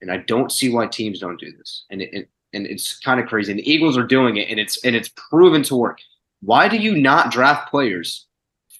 [0.00, 3.26] and I don't see why teams don't do this, and it, and it's kind of
[3.26, 3.52] crazy.
[3.52, 5.98] And the Eagles are doing it, and it's and it's proven to work.
[6.42, 8.26] Why do you not draft players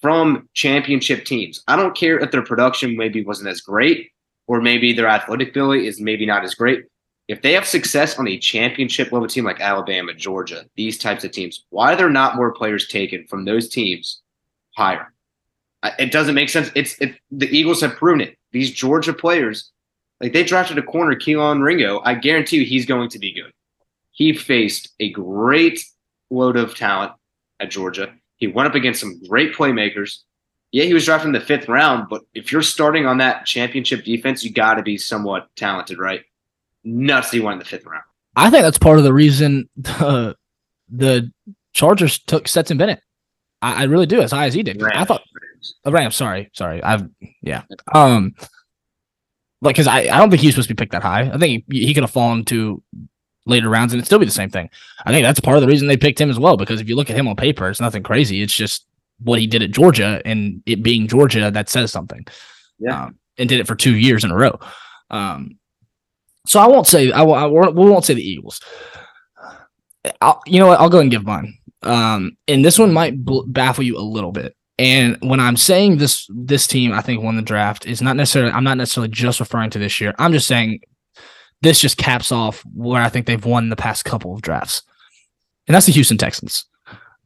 [0.01, 1.63] from championship teams?
[1.67, 4.11] I don't care if their production maybe wasn't as great
[4.47, 6.83] or maybe their athletic ability is maybe not as great.
[7.27, 11.31] If they have success on a championship level team like Alabama, Georgia, these types of
[11.31, 14.21] teams, why are there not more players taken from those teams
[14.75, 15.13] higher?
[15.97, 16.69] It doesn't make sense.
[16.75, 18.37] It's it, the Eagles have proven it.
[18.51, 19.71] These Georgia players,
[20.19, 22.01] like they drafted a corner, Kelee Ringo.
[22.03, 23.51] I guarantee you, he's going to be good.
[24.11, 25.83] He faced a great
[26.29, 27.13] load of talent
[27.59, 28.13] at Georgia.
[28.37, 30.19] He went up against some great playmakers
[30.73, 34.03] yeah, he was drafted in the fifth round, but if you're starting on that championship
[34.03, 36.21] defense, you got to be somewhat talented, right?
[36.83, 38.03] Nuts he went in the fifth round.
[38.35, 40.35] I think that's part of the reason the,
[40.89, 41.31] the
[41.73, 43.01] Chargers took Stetson Bennett.
[43.61, 44.81] I, I really do, as high as he did.
[44.81, 44.95] Rams.
[44.97, 45.21] I thought
[45.85, 46.15] oh, Rams.
[46.15, 46.81] Sorry, sorry.
[46.81, 47.07] I've
[47.43, 47.61] yeah.
[47.93, 48.33] Um,
[49.61, 51.29] like because I, I don't think he was supposed to be picked that high.
[51.31, 52.81] I think he, he could have fallen to
[53.45, 54.71] later rounds and it'd still be the same thing.
[55.05, 56.95] I think that's part of the reason they picked him as well because if you
[56.95, 58.41] look at him on paper, it's nothing crazy.
[58.41, 58.87] It's just
[59.23, 62.25] what he did at Georgia and it being Georgia, that says something.
[62.79, 63.05] Yeah.
[63.05, 64.59] Um, and did it for two years in a row.
[65.09, 65.57] Um,
[66.45, 68.59] so I won't say, I, I won't, we won't say the Eagles.
[70.21, 70.79] I'll, you know what?
[70.79, 71.57] I'll go and give mine.
[71.81, 74.55] Um, and this one might bl- baffle you a little bit.
[74.77, 78.51] And when I'm saying this, this team I think won the draft is not necessarily.
[78.51, 80.13] I'm not necessarily just referring to this year.
[80.17, 80.81] I'm just saying
[81.61, 84.81] this just caps off where I think they've won the past couple of drafts,
[85.67, 86.65] and that's the Houston Texans.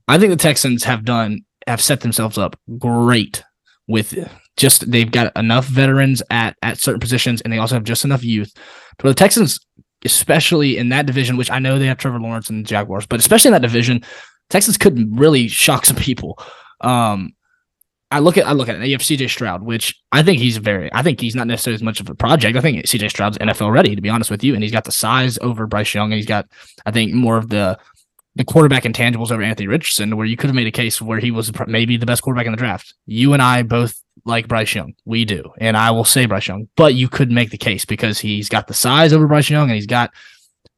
[0.07, 3.43] I think the Texans have done have set themselves up great
[3.87, 4.15] with
[4.57, 8.23] just they've got enough veterans at at certain positions and they also have just enough
[8.23, 8.53] youth.
[8.99, 9.59] For the Texans,
[10.03, 13.19] especially in that division, which I know they have Trevor Lawrence and the Jaguars, but
[13.19, 14.03] especially in that division,
[14.49, 16.39] Texans could really shock some people.
[16.81, 17.33] Um,
[18.09, 18.87] I look at I look at it.
[18.87, 20.91] You have CJ Stroud, which I think he's very.
[20.93, 22.57] I think he's not necessarily as much of a project.
[22.57, 24.93] I think CJ Stroud's NFL ready, to be honest with you, and he's got the
[24.93, 26.47] size over Bryce Young, and he's got
[26.85, 27.77] I think more of the
[28.37, 31.31] the quarterback intangibles over Anthony Richardson, where you could have made a case where he
[31.31, 32.93] was maybe the best quarterback in the draft.
[33.07, 34.93] You and I both like Bryce Young.
[35.05, 35.51] We do.
[35.59, 38.67] And I will say Bryce Young, but you could make the case because he's got
[38.67, 40.11] the size over Bryce Young and he's got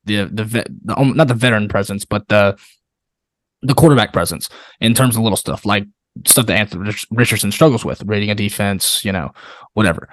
[0.06, 0.46] the, the,
[0.86, 2.58] the um, not the veteran presence, but the,
[3.62, 4.48] the quarterback presence
[4.80, 5.86] in terms of little stuff like
[6.26, 9.34] stuff that Anthony Richardson struggles with, rating a defense, you know,
[9.74, 10.08] whatever.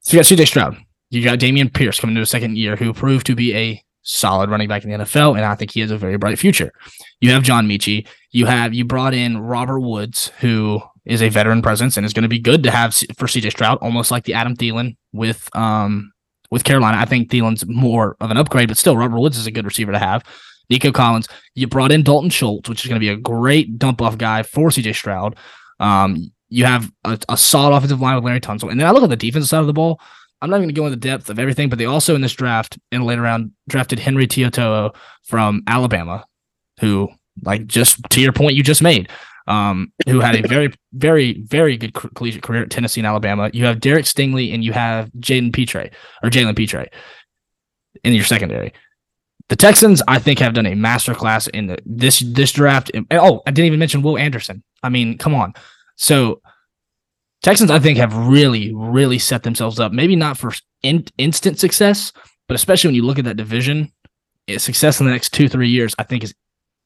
[0.00, 0.76] So you got CJ Stroud.
[1.10, 4.50] You got Dameon Pierce coming to a second year who proved to be a solid
[4.50, 6.72] running back in the NFL, and I think he has a very bright future.
[7.20, 8.06] You have John Metchie.
[8.30, 12.22] You have you brought in Robert Woods, who is a veteran presence and is going
[12.22, 16.12] to be good to have for CJ Stroud, almost like the Adam Thielen with um
[16.50, 16.98] with Carolina.
[16.98, 19.92] I think Thielen's more of an upgrade, but still Robert Woods is a good receiver
[19.92, 20.24] to have.
[20.70, 24.00] Nico Collins, you brought in Dalton Schultz, which is going to be a great dump
[24.00, 25.36] off guy for CJ Stroud.
[25.80, 29.02] Um, you have a, a solid offensive line with Laremy Tunsil, and then I look
[29.02, 30.00] at the defensive side of the ball.
[30.42, 32.20] I'm not even going to go into the depth of everything, but they also in
[32.20, 36.26] this draft in later round drafted Henry To'oTo'o from Alabama,
[36.80, 37.08] who
[37.42, 39.08] like just to your point you just made,
[39.46, 43.50] um, who had a very, very, very good collegiate career at Tennessee and Alabama.
[43.52, 45.90] You have Derek Stingley and you have Jaden Pitre
[46.24, 46.88] or Jalen Pitre
[48.02, 48.72] in your secondary.
[49.48, 52.90] The Texans, I think, have done a masterclass in the, this this draft.
[53.12, 54.64] Oh, I didn't even mention Will Anderson.
[54.82, 55.54] I mean, come on.
[55.96, 56.40] So
[57.42, 59.92] Texans, I think, have really, really set themselves up.
[59.92, 62.12] Maybe not for in, instant success,
[62.46, 63.92] but especially when you look at that division,
[64.48, 66.34] eh, success in the next two, three years, I think is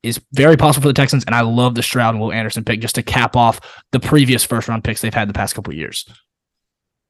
[0.03, 1.25] is very possible for the Texans.
[1.25, 3.59] And I love the Stroud and Will Anderson pick just to cap off
[3.91, 6.07] the previous first round picks they've had the past couple years.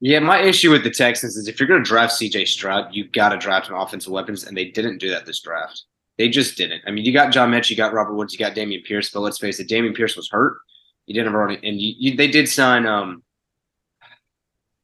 [0.00, 3.12] Yeah, my issue with the Texans is if you're going to draft CJ Stroud, you've
[3.12, 5.82] got to draft an offensive weapons, and they didn't do that this draft.
[6.18, 6.82] They just didn't.
[6.86, 9.20] I mean, you got John Metchie, you got Robert Woods, you got Dameon Pierce, but
[9.20, 10.58] let's face it, Dameon Pierce was hurt.
[11.06, 12.86] You didn't have already, and you, you, they did sign.
[12.86, 13.22] um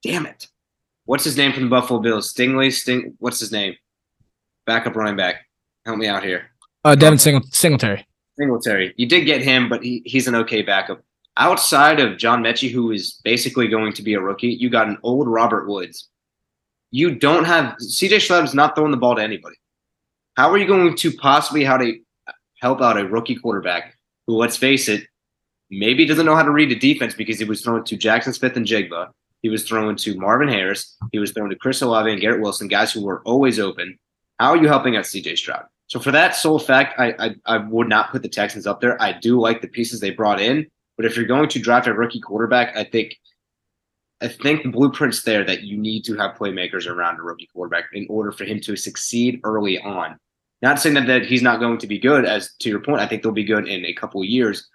[0.03, 0.49] Damn it,
[1.05, 2.33] what's his name from the Buffalo Bills?
[2.33, 3.15] Stingley, Sting.
[3.19, 3.77] What's his name?
[4.67, 5.47] Backup running back.
[5.85, 6.51] Help me out here.
[6.85, 8.07] Uh, Devin Singl- Singletary.
[8.39, 8.95] Singletary.
[8.97, 11.03] You did get him, but he, he's an okay backup.
[11.37, 14.99] Outside of John Metchie, who is basically going to be a rookie, you got an
[15.03, 16.09] old Robert Woods.
[16.91, 19.57] You don't have CJ Stroud's not throwing the ball to anybody.
[20.37, 21.99] How are you going to possibly how to
[22.61, 23.97] help out a rookie quarterback
[24.27, 25.07] who, let's face it,
[25.71, 29.11] maybe doesn't know how to read the defense because he was thrown to Jaxon Smith-Njigba.
[29.43, 30.97] He was throwing to Marvin Harris.
[31.11, 33.99] He was throwing to Chris Olave and Garrett Wilson, guys who were always open.
[34.39, 35.65] How are you helping out CJ Stroud?
[35.89, 39.01] So for that sole fact, I, I, I would not put the Texans up there.
[39.03, 40.67] I do like the pieces they brought in,
[40.97, 43.17] but if you're going to draft a rookie quarterback, I think
[44.23, 47.87] I think the blueprint's there that you need to have playmakers around a rookie quarterback
[47.93, 50.17] in order for him to succeed early on.
[50.63, 53.09] Not saying that, that he's not going to be good, as to your point, I
[53.09, 54.69] think they'll be good in a couple years.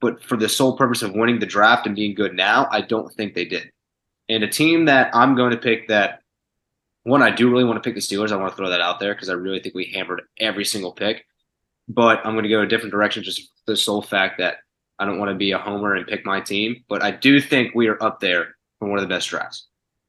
[0.00, 3.12] But for the sole purpose of winning the draft and being good now, I don't
[3.14, 3.70] think they did.
[4.30, 6.22] And a team that I'm going to pick that
[7.02, 8.30] one, I do really want to pick the Steelers.
[8.30, 10.92] I want to throw that out there because I really think we hammered every single
[10.92, 11.26] pick.
[11.88, 14.58] But I'm going to go a different direction just for the sole fact that
[15.00, 16.84] I don't want to be a homer and pick my team.
[16.88, 19.66] But I do think we are up there for one of the best drafts.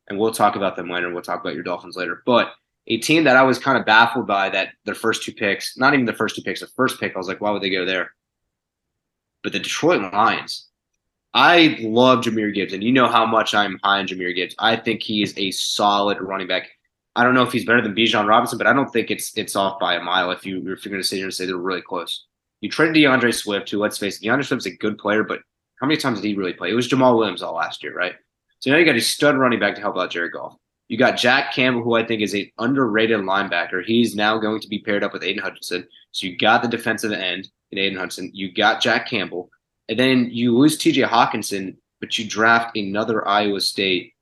[0.08, 1.12] And we'll talk about them later.
[1.12, 2.22] We'll talk about your Dolphins later.
[2.24, 2.52] But
[2.86, 5.96] a team that I was kind of baffled by that their first two picks, not
[5.96, 7.86] even the first two picks, the first pick, I was like, why would they go
[7.86, 8.12] there?
[9.42, 10.68] But the Detroit Lions,
[11.34, 14.56] I love Jahmyr Gibbs, and you know how much I'm high on Jahmyr Gibbs.
[14.60, 16.70] I think he is a solid running back.
[17.16, 19.56] I don't know if he's better than Bijan Robinson, but I don't think it's it's
[19.56, 21.58] off by a mile if you if you're going to sit here and say they're
[21.58, 22.26] really close.
[22.62, 25.40] You traded D'Andre Swift, who let's face it, D'Andre Swift's a good player, but
[25.80, 26.70] how many times did he really play?
[26.70, 28.14] It was Jamaal Williams all last year, right?
[28.60, 30.56] So now you got a stud running back to help out Jared Goff.
[30.88, 33.84] You got Jack Campbell, who I think is an underrated linebacker.
[33.84, 35.88] He's now going to be paired up with Aidan Hutchinson.
[36.12, 38.30] So you got the defensive end in Aidan Hutchinson.
[38.34, 39.50] You got Jack Campbell.
[39.92, 44.14] And then you lose TJ Hockenson, but you draft another Iowa State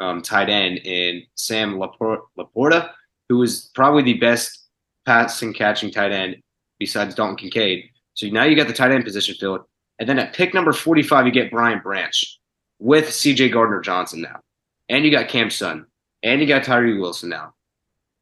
[0.00, 2.90] um, tight end in Sam LaPorta,
[3.28, 4.70] who is probably the best
[5.04, 6.36] passing catching tight end
[6.78, 7.90] besides Dalton Kincaid.
[8.14, 9.60] So now you got the tight end position filled.
[9.98, 12.40] And then at pick number 45, you get Brian Branch
[12.78, 14.40] with CJ Gardner Johnson now.
[14.88, 15.84] And you got Cam Sutton.
[16.22, 17.52] And you got Tyree Wilson now.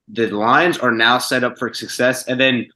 [0.09, 2.27] The Lions are now set up for success.
[2.27, 2.67] And then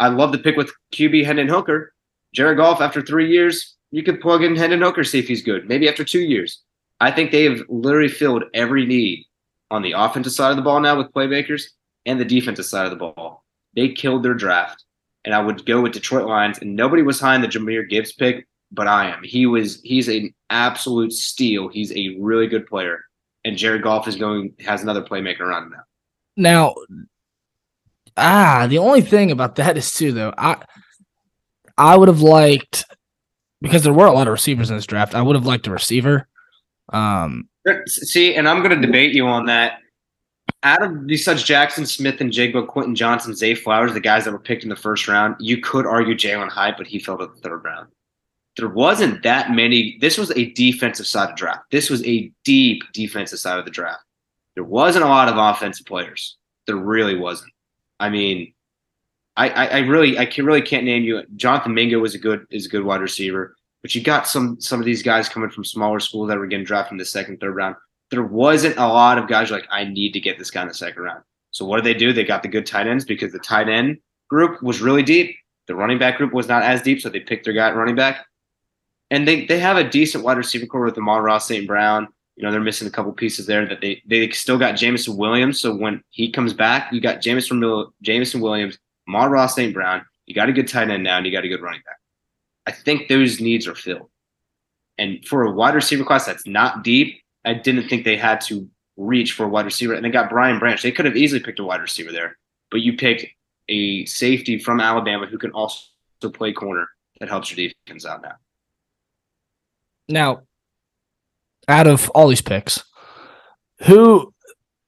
[0.00, 1.92] I love the pick with QB Hendon Hooker.
[2.34, 5.68] Jared Goff, after three years, you could plug in Hendon Hooker, see if he's good.
[5.68, 6.62] Maybe after two years.
[7.00, 9.26] I think they have literally filled every need
[9.70, 11.64] on the offensive side of the ball now with playmakers
[12.06, 13.44] and the defensive side of the ball.
[13.74, 14.84] They killed their draft.
[15.24, 16.58] And I would go with Detroit Lions.
[16.58, 19.22] And nobody was high on the Jahmyr Gibbs pick, but I am.
[19.22, 21.68] He was he's an absolute steal.
[21.68, 23.04] He's a really good player.
[23.44, 25.84] And Jared Goff is going has another playmaker around him now.
[26.36, 26.74] Now,
[28.16, 30.56] ah, the only thing about that is too though, I
[31.78, 32.84] I would have liked
[33.60, 35.14] because there were a lot of receivers in this draft.
[35.14, 36.28] I would have liked a receiver.
[36.92, 37.48] Um,
[37.86, 39.78] see, and I'm going to debate you on that.
[40.64, 44.62] Out of these such Jaxon, Smith-Njigba, Quentin Johnston, Zay Flowers, the guys that were picked
[44.62, 47.64] in the first round, you could argue Jalin Hyatt, but he fell to the third
[47.64, 47.88] round.
[48.56, 49.96] There wasn't that many.
[50.00, 51.70] This was a defensive side of draft.
[51.70, 54.02] This was a deep defensive side of the draft.
[54.54, 56.36] There wasn't a lot of offensive players.
[56.66, 57.52] There really wasn't.
[57.98, 58.52] I mean,
[59.36, 61.22] I, I, really I can really can't name you.
[61.36, 64.78] Jonathan Mingo was a good is a good wide receiver, but you got some some
[64.78, 67.56] of these guys coming from smaller schools that were getting drafted in the second, third
[67.56, 67.76] round.
[68.10, 70.74] There wasn't a lot of guys like I need to get this guy in the
[70.74, 71.22] second round.
[71.50, 72.12] So what did they do?
[72.12, 75.36] They got the good tight ends because the tight end group was really deep.
[75.66, 77.94] The running back group was not as deep, so they picked their guy at running
[77.94, 78.26] back.
[79.10, 81.66] And they, they have a decent wide receiver core with Amon-Ra St.
[81.66, 82.08] Brown.
[82.36, 85.60] You know, they're missing a couple pieces there that they they still got Jameson Williams.
[85.60, 87.62] So when he comes back, you got Jameson
[88.00, 88.78] Jameson Williams,
[89.08, 89.74] Amon-Ra St.
[89.74, 90.04] Brown.
[90.26, 91.98] You got a good tight end now, and you got a good running back.
[92.66, 94.08] I think those needs are filled.
[94.98, 98.68] And for a wide receiver class that's not deep, I didn't think they had to
[98.96, 99.94] reach for a wide receiver.
[99.94, 100.80] And they got Brian Branch.
[100.80, 102.38] They could have easily picked a wide receiver there,
[102.70, 103.26] but you picked
[103.68, 105.80] a safety from Alabama who can also
[106.32, 106.88] play corner
[107.18, 108.34] that helps your defense out now.
[110.08, 110.42] Now,
[111.68, 112.84] out of all these picks,
[113.84, 114.32] who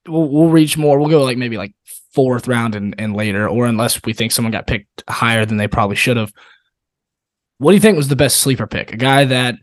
[0.07, 0.99] we'll, we'll reach more?
[0.99, 1.75] We'll go like maybe like
[2.15, 5.69] fourth round and, and later, or unless we think someone got picked higher than they
[5.69, 6.33] probably should have.
[7.59, 8.93] What do you think was the best sleeper pick?
[8.93, 9.57] A guy that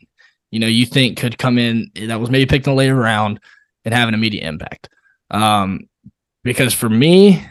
[0.52, 3.40] you know you think could come in that was maybe picked in a later round
[3.86, 4.90] and have an immediate impact.
[5.30, 5.82] Um,
[6.44, 7.46] because for me,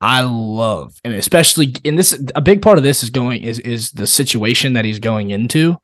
[0.00, 3.92] I love, and especially in this, a big part of this is going is is
[3.92, 5.76] the situation that he's going into.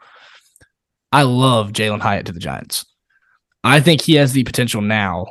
[1.11, 2.87] I love Jalin Hyatt to the Giants.
[3.65, 5.27] I think he has the potential now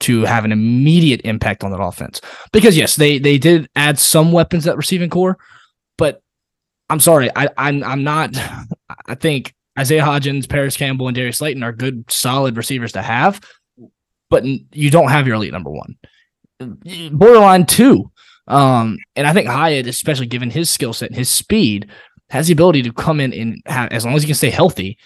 [0.00, 2.20] to have an immediate impact on that offense.
[2.52, 5.38] Because yes, they they did add some weapons that receiving core,
[5.96, 6.22] but
[6.90, 8.36] I'm sorry, I I'm I'm not.
[9.06, 13.40] I think Isaiah Hodgins, Parris Campbell, and Darius Slayton are good, solid receivers to have,
[14.30, 15.96] but you don't have your elite number one,
[17.12, 18.10] borderline two.
[18.48, 21.90] Um, and I think Hyatt, especially given his skill set and his speed,
[22.30, 24.98] has the ability to come in and have, as long as he can stay healthy,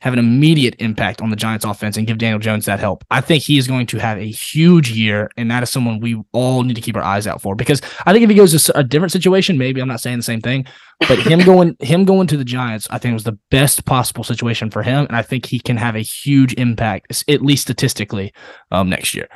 [0.00, 3.04] have an immediate impact on the Giants offense and give Daniel Jones that help.
[3.10, 6.22] I think he is going to have a huge year, and that is someone we
[6.32, 8.78] all need to keep our eyes out for because I think if he goes to
[8.78, 10.66] a different situation, maybe I'm not saying the same thing,
[11.08, 14.70] but him going him going to the Giants, I think was the best possible situation
[14.70, 18.32] for him, and I think he can have a huge impact, at least statistically,
[18.70, 19.28] um, next year.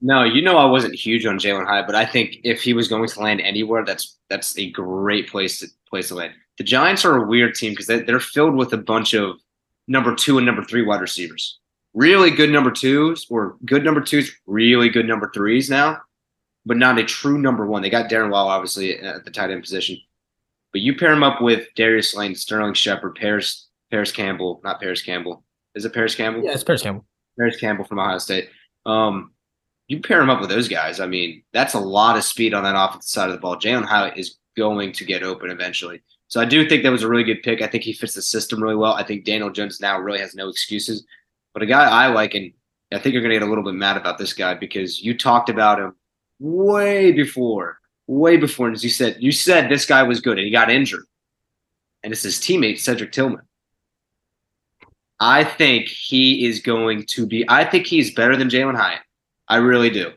[0.00, 2.88] No, you know I wasn't huge on Jalin Hyatt, but I think if he was
[2.88, 6.34] going to land anywhere, that's that's a great place to place to land.
[6.58, 9.36] The Giants are a weird team because they, they're filled with a bunch of
[9.86, 11.58] number two and number three wide receivers.
[11.94, 15.98] Really good number twos or good number twos, really good number threes now,
[16.66, 17.82] but not a true number one.
[17.82, 19.96] They got Darren Waller, obviously at the tight end position,
[20.72, 25.02] but you pair him up with Darius Lane, Sterling Shepard, Paris, Paris Campbell, not Paris
[25.02, 25.42] Campbell.
[25.74, 26.44] Is it Paris Campbell?
[26.44, 27.06] Yeah, it's Parris Campbell.
[27.38, 28.48] Paris Campbell from Ohio State.
[28.84, 29.32] Um,
[29.88, 31.00] you pair him up with those guys.
[31.00, 33.56] I mean, that's a lot of speed on that offensive side of the ball.
[33.56, 36.02] Jalin Hyatt is going to get open eventually.
[36.28, 37.62] So I do think that was a really good pick.
[37.62, 38.94] I think he fits the system really well.
[38.94, 41.04] I think Daniel Jones now really has no excuses.
[41.54, 42.52] But a guy I like, and
[42.92, 45.16] I think you're going to get a little bit mad about this guy because you
[45.16, 45.94] talked about him
[46.38, 48.66] way before, way before.
[48.66, 51.04] And as you said, you said this guy was good and he got injured.
[52.02, 53.42] And it's his teammate, Cedric Tillman.
[55.18, 59.00] I think he is going to be, I think he's better than Jalin Hyatt.
[59.48, 60.12] I really do.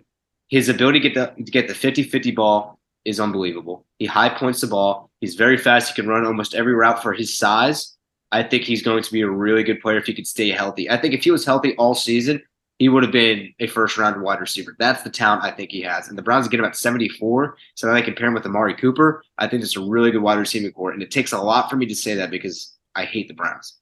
[0.49, 3.85] His ability to get the, to get the 50 50 ball is unbelievable.
[3.97, 5.08] He high points the ball.
[5.21, 5.89] He's very fast.
[5.89, 7.95] He can run almost every route for his size.
[8.31, 10.89] I think he's going to be a really good player if he could stay healthy.
[10.89, 12.41] I think if he was healthy all season,
[12.77, 14.75] he would have been a first round wide receiver.
[14.79, 16.07] That's the talent I think he has.
[16.07, 17.57] And the Browns get him at 74.
[17.75, 19.23] So then I compare him with Amari Cooper.
[19.37, 20.91] I think it's a really good wide receiving core.
[20.91, 23.77] And it takes a lot for me to say that because I hate the Browns.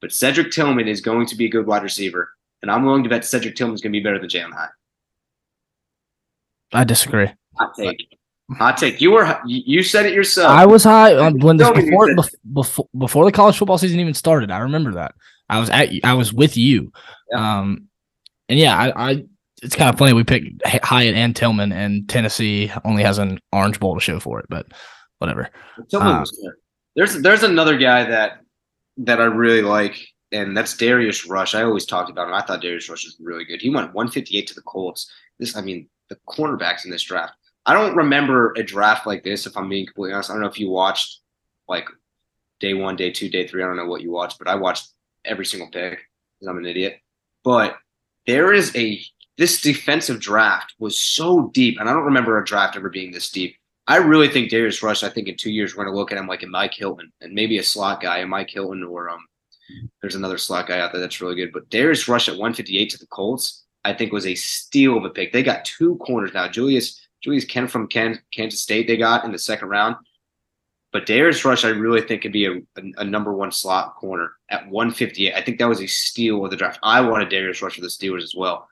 [0.00, 2.30] But Cedric Tillman is going to be a good wide receiver.
[2.62, 4.70] And I'm willing to bet Cedric Tillman is going to be better than Jalin Hyatt.
[6.72, 7.32] I disagree.
[7.58, 8.15] Hot take.
[8.54, 9.00] Hot take.
[9.00, 10.50] You were you said it yourself.
[10.50, 12.14] I was high um, when this, before,
[12.52, 14.52] before before the college football season even started.
[14.52, 15.14] I remember that.
[15.48, 16.92] I was at I was with you.
[17.32, 17.58] Yeah.
[17.58, 17.88] Um,
[18.48, 19.24] and yeah, I, I
[19.62, 23.80] it's kind of funny we picked Hyatt and Tillman, and Tennessee only has an Orange
[23.80, 24.66] Bowl to show for it, but
[25.18, 25.50] whatever.
[25.90, 26.48] Tillman was
[26.94, 28.42] There's there's another guy that
[28.98, 29.98] that I really like,
[30.30, 31.56] and that's Darius Rush.
[31.56, 32.34] I always talked about him.
[32.34, 33.60] I thought Darius Rush was really good.
[33.60, 35.10] He went 158 to the Colts.
[35.40, 37.34] This, I mean, the cornerbacks in this draft
[37.66, 39.44] I don't remember a draft like this.
[39.44, 41.20] If I'm being completely honest, I don't know if you watched
[41.68, 41.88] like
[42.60, 43.62] day one, day two, day three.
[43.62, 44.88] I don't know what you watched, but I watched
[45.24, 45.98] every single pick
[46.38, 47.00] because I'm an idiot.
[47.42, 47.76] But
[48.26, 49.02] there is a
[49.36, 53.30] this defensive draft was so deep, and I don't remember a draft ever being this
[53.30, 53.56] deep.
[53.88, 55.02] I really think Darius Rush.
[55.02, 57.12] I think in two years we're going to look at him like a Mike Hilton
[57.20, 59.24] and maybe a slot guy, a Mike Hilton, or um,
[60.00, 61.52] there's another slot guy out there that's really good.
[61.52, 65.10] But Darius Rush at 158 to the Colts, I think was a steal of a
[65.10, 65.32] pick.
[65.32, 66.48] They got two corners now.
[66.48, 69.96] Julius Julius Ken from Kansas State they got in the second round.
[70.92, 74.30] But Darius Rush, I really think could be a, a, a, number one slot corner
[74.48, 75.34] at 158.
[75.34, 76.78] I think that was a steal of the draft.
[76.84, 78.68] I wanted Darius Rush for the Steelers as well.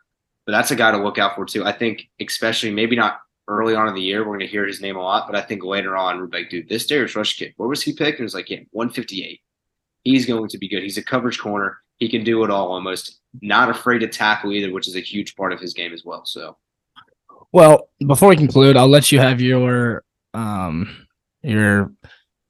[0.47, 1.65] But that's a guy to look out for too.
[1.65, 4.81] I think, especially maybe not early on in the year, we're going to hear his
[4.81, 5.27] name a lot.
[5.27, 7.93] But I think later on, we're like, dude, this Darius Rush kid, where was he
[7.93, 8.21] picked?
[8.21, 9.41] And it was like, yeah, 158.
[10.05, 10.85] He's going to be good.
[10.85, 11.79] He's a coverage corner.
[11.97, 13.21] He can do it all almost.
[13.43, 16.25] Not afraid to tackle either, which is a huge part of his game as well.
[16.25, 16.57] So
[17.55, 20.03] well, before we conclude, I'll let you have your
[20.35, 21.07] um
[21.43, 21.93] your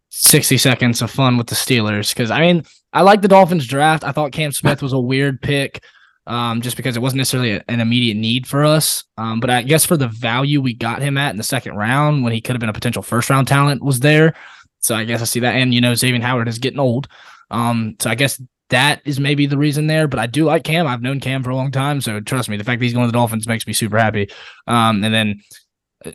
[0.08, 4.02] 60 seconds of fun with the Steelers because I mean I like the Dolphins draft.
[4.02, 5.84] I thought Cam Smith was a weird pick
[6.26, 9.04] um, just because it wasn't necessarily an immediate need for us.
[9.18, 12.24] Um, but I guess for the value we got him at in the second round
[12.24, 14.34] when he could have been a potential first round talent was there.
[14.78, 15.54] So I guess I see that.
[15.54, 17.08] And you know, Xavier Howard is getting old.
[17.50, 18.40] Um, so I guess
[18.74, 20.06] that is maybe the reason there.
[20.08, 20.86] But I do like Cam.
[20.86, 23.06] I've known Cam for a long time, so trust me, the fact that he's going
[23.06, 24.28] to the Dolphins makes me super happy.
[24.66, 25.40] Um, and then,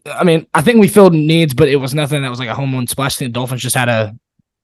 [0.05, 2.55] I mean, I think we filled needs, but it was nothing that was like a
[2.55, 3.17] home run splash.
[3.17, 4.15] The Dolphins just had a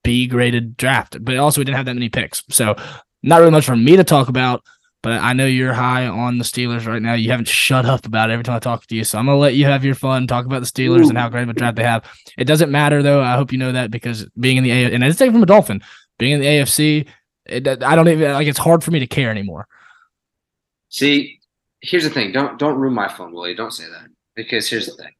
[0.04, 2.76] B graded draft, but also we didn't have that many picks, so
[3.22, 4.62] not really much for me to talk about.
[5.02, 7.14] but I know you're high on the Steelers right now.
[7.14, 9.38] You haven't shut up about it every time I talk to you, so I'm gonna
[9.38, 11.08] let you have your fun, talk about the Steelers Ooh.
[11.10, 12.04] and how great of a draft they have.
[12.36, 13.22] It doesn't matter though.
[13.22, 15.42] I hope you know that because being in the A and I say it from
[15.44, 15.80] a Dolphin,
[16.18, 17.06] being in the AFC,
[17.48, 18.46] it, I don't even like.
[18.46, 19.66] It's hard for me to care anymore.
[20.88, 21.40] See,
[21.80, 22.32] here's the thing.
[22.32, 23.54] Don't don't ruin my fun, Willie.
[23.54, 25.12] Don't say that because here's the thing.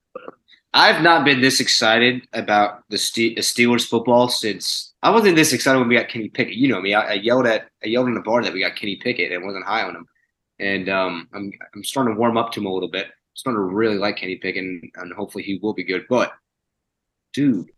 [0.73, 5.89] I've not been this excited about the Steelers football since I wasn't this excited when
[5.89, 6.55] we got Kenny Pickett.
[6.55, 6.93] You know me.
[6.93, 9.45] I, I yelled at I yelled in the bar that we got Kenny Pickett and
[9.45, 10.07] wasn't high on him.
[10.59, 13.07] And um, I'm I'm starting to warm up to him a little bit.
[13.07, 16.05] I'm starting to really like Kenny Pickett, and, and hopefully he will be good.
[16.11, 16.33] But
[17.33, 17.71] dude,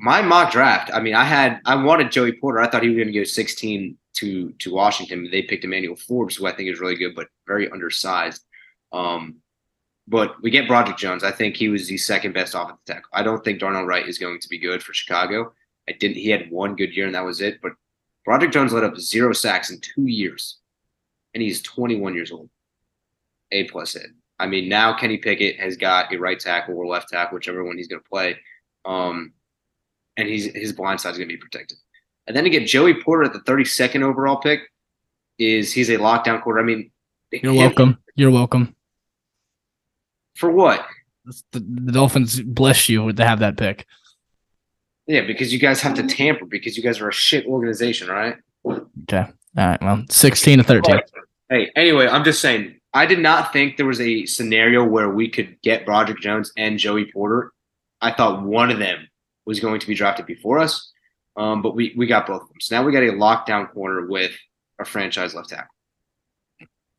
[0.00, 0.90] my mock draft.
[0.92, 2.60] I mean, I had I wanted Joey Porter.
[2.60, 5.28] I thought he was going to go 16 to to Washington.
[5.30, 8.42] They picked Emmanuel Forbes, who I think is really good, but very undersized.
[8.92, 9.36] Um,
[10.08, 11.22] but we get Broderick Jones.
[11.22, 13.10] I think he was the second best offensive tackle.
[13.12, 15.52] I don't think Darnell Wright is going to be good for Chicago.
[15.88, 16.16] I didn't.
[16.16, 17.60] He had one good year and that was it.
[17.62, 17.72] But
[18.24, 20.58] Broderick Jones led up zero sacks in two years,
[21.34, 22.48] and he's 21 years old.
[23.52, 24.06] A plus hit.
[24.38, 27.76] I mean, now Kenny Pickett has got a right tackle or left tackle, whichever one
[27.76, 28.38] he's going to play,
[28.86, 29.32] um,
[30.16, 31.78] and he's his blind side is going to be protected.
[32.26, 34.60] And then to get Joey Porter at the 32nd overall pick
[35.38, 36.60] is he's a lockdown quarter.
[36.60, 36.90] I mean,
[37.32, 37.98] you're him, welcome.
[38.14, 38.74] You're welcome.
[40.36, 40.86] For what?
[41.52, 43.86] The, the Dolphins bless you to have that pick.
[45.06, 48.36] Yeah, because you guys have to tamper because you guys are a shit organization, right?
[48.64, 49.26] Okay.
[49.56, 49.82] All right.
[49.82, 51.00] Well, 16 to 13.
[51.48, 55.28] Hey, anyway, I'm just saying, I did not think there was a scenario where we
[55.28, 57.52] could get Broderick Jones and Joey Porter.
[58.00, 59.08] I thought one of them
[59.50, 60.92] was going to be drafted before us,
[61.36, 62.60] um, but we, we got both of them.
[62.60, 64.30] So now we got a lockdown corner with
[64.78, 65.74] a franchise left tackle.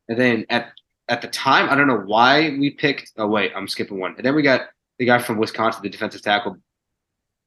[0.09, 0.73] And then at
[1.07, 3.13] at the time, I don't know why we picked.
[3.17, 4.15] Oh wait, I'm skipping one.
[4.17, 4.67] And then we got
[4.99, 6.57] the guy from Wisconsin, the defensive tackle,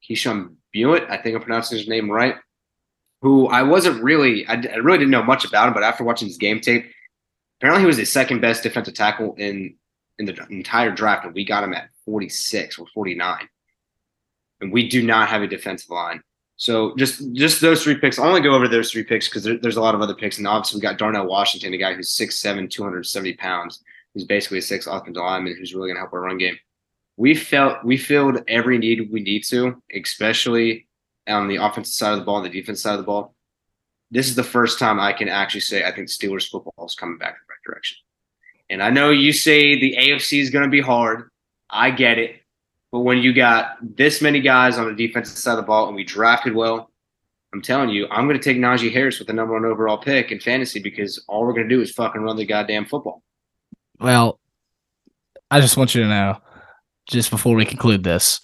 [0.03, 1.05] Keishon Buitt.
[1.07, 2.37] I think I'm pronouncing his name right.
[3.21, 6.27] Who I wasn't really, I, I really didn't know much about him, but after watching
[6.27, 6.91] his game tape,
[7.59, 9.75] apparently he was the second best defensive tackle in
[10.17, 13.47] in the entire draft, and we got him at 46 or 49.
[14.65, 16.21] And we do not have a defensive line.
[16.57, 18.17] So just just those three picks.
[18.17, 20.39] I'll only go over those three picks because there, there's a lot of other picks.
[20.39, 24.61] And obviously we got Darnell Washington, a guy who's 6'7", 270 pounds, who's basically a
[24.63, 26.57] six offensive lineman who's really gonna help our run game.
[27.17, 30.87] We felt we filled every need we need to, especially
[31.27, 33.35] on the offensive side of the ball and the defense side of the ball.
[34.09, 37.17] This is the first time I can actually say I think Steelers football is coming
[37.17, 37.97] back in the right direction.
[38.69, 41.29] And I know you say the AFC is going to be hard.
[41.69, 42.41] I get it.
[42.95, 45.97] But when you got this many guys on the defensive side of the ball and
[45.97, 46.91] we drafted well,
[47.51, 50.31] I'm telling you, I'm going to take Najee Harris with the number one overall pick
[50.31, 53.21] in fantasy because all we're going to do is fucking run the goddamn football.
[53.99, 54.39] Well,
[55.51, 56.37] I just want you to know,
[57.05, 58.39] just before we conclude this,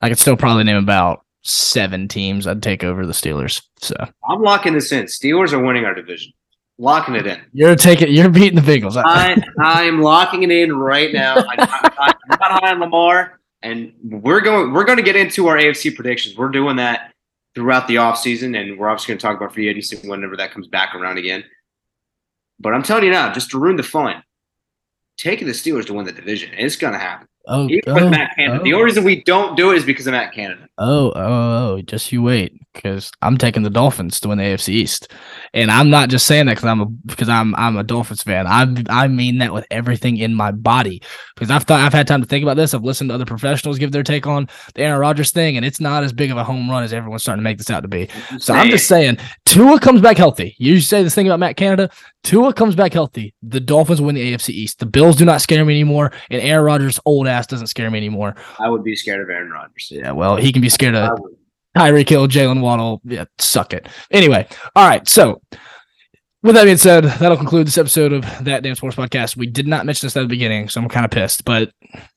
[0.00, 3.60] I could still probably name about seven teams I'd take over the Steelers.
[3.76, 3.94] So
[4.26, 5.04] I'm locking this in.
[5.04, 6.32] Steelers are winning our division.
[6.78, 7.42] Locking it in.
[7.52, 8.10] You're taking.
[8.10, 8.96] You're beating the Bengals.
[8.96, 11.34] I I'm locking it in right now.
[11.36, 15.48] I'm not, I'm not high on Lamar and we're going we're going to get into
[15.48, 16.36] our AFC predictions.
[16.36, 17.12] We're doing that
[17.54, 20.66] throughout the offseason, and we're obviously going to talk about free agency whenever that comes
[20.66, 21.44] back around again.
[22.58, 24.22] But I'm telling you now, just to ruin the fun,
[25.16, 27.26] taking the Steelers to win the division, it's going to happen.
[27.46, 28.60] Oh, Even with oh, Matt Canada.
[28.60, 28.64] Oh.
[28.64, 29.22] The only reason we oh.
[29.26, 30.68] don't do it is because of Matt Canada.
[30.78, 34.44] Oh, oh, oh, oh just you wait, because I'm taking the Dolphins to win the
[34.44, 35.12] AFC East,
[35.52, 38.46] and I'm not just saying that because I'm a because I'm I'm a Dolphins fan.
[38.46, 41.02] I I mean that with everything in my body
[41.34, 42.74] because I've thought I've had time to think about this.
[42.74, 45.80] I've listened to other professionals give their take on the Aaron Rodgers thing, and it's
[45.80, 47.88] not as big of a home run as everyone's starting to make this out to
[47.88, 48.08] be.
[48.38, 50.54] So I'm just saying, Tua comes back healthy.
[50.58, 51.90] You say this thing about Matt Canada.
[52.22, 53.34] Tua comes back healthy.
[53.42, 54.78] The Dolphins win the AFC East.
[54.78, 57.98] The Bills do not scare me anymore, and Aaron Rodgers' old ass doesn't scare me
[57.98, 58.36] anymore.
[58.58, 59.88] I would be scared of Aaron Rodgers.
[59.90, 61.18] Yeah, well, he can be scared of
[61.76, 63.00] Tyreek Hill, Jaylen Waddle.
[63.04, 63.88] Yeah, suck it.
[64.10, 65.08] Anyway, all right.
[65.08, 65.40] So,
[66.42, 69.36] with that being said, that'll conclude this episode of that damn sports podcast.
[69.36, 71.44] We did not mention this at the beginning, so I'm kind of pissed.
[71.44, 71.72] But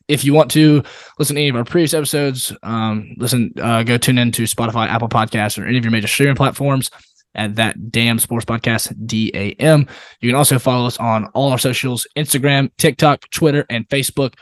[0.07, 0.83] if you want to
[1.19, 4.87] listen to any of our previous episodes, um, listen, uh, go tune in to Spotify,
[4.87, 6.89] Apple Podcasts, or any of your major streaming platforms
[7.35, 9.87] at that damn sports podcast DAM.
[10.21, 14.35] You can also follow us on all our socials Instagram, TikTok, Twitter, and Facebook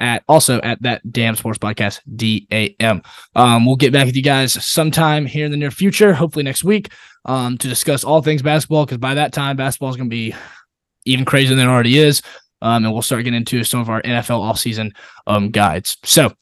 [0.00, 3.02] at also at that damn sports podcast DAM.
[3.36, 6.64] Um, we'll get back with you guys sometime here in the near future, hopefully next
[6.64, 6.90] week,
[7.26, 10.34] um, to discuss all things basketball because by that time, basketball is going to be
[11.04, 12.22] even crazier than it already is.
[12.62, 14.92] Um, and we'll start getting into some of our NFL offseason
[15.26, 15.96] um, guides.
[16.04, 16.32] So,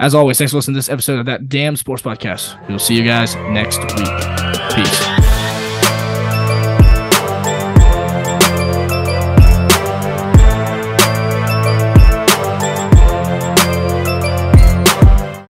[0.00, 2.68] as always, thanks for listening to this episode of that damn sports podcast.
[2.68, 4.74] We'll see you guys next week.
[4.74, 5.03] Peace.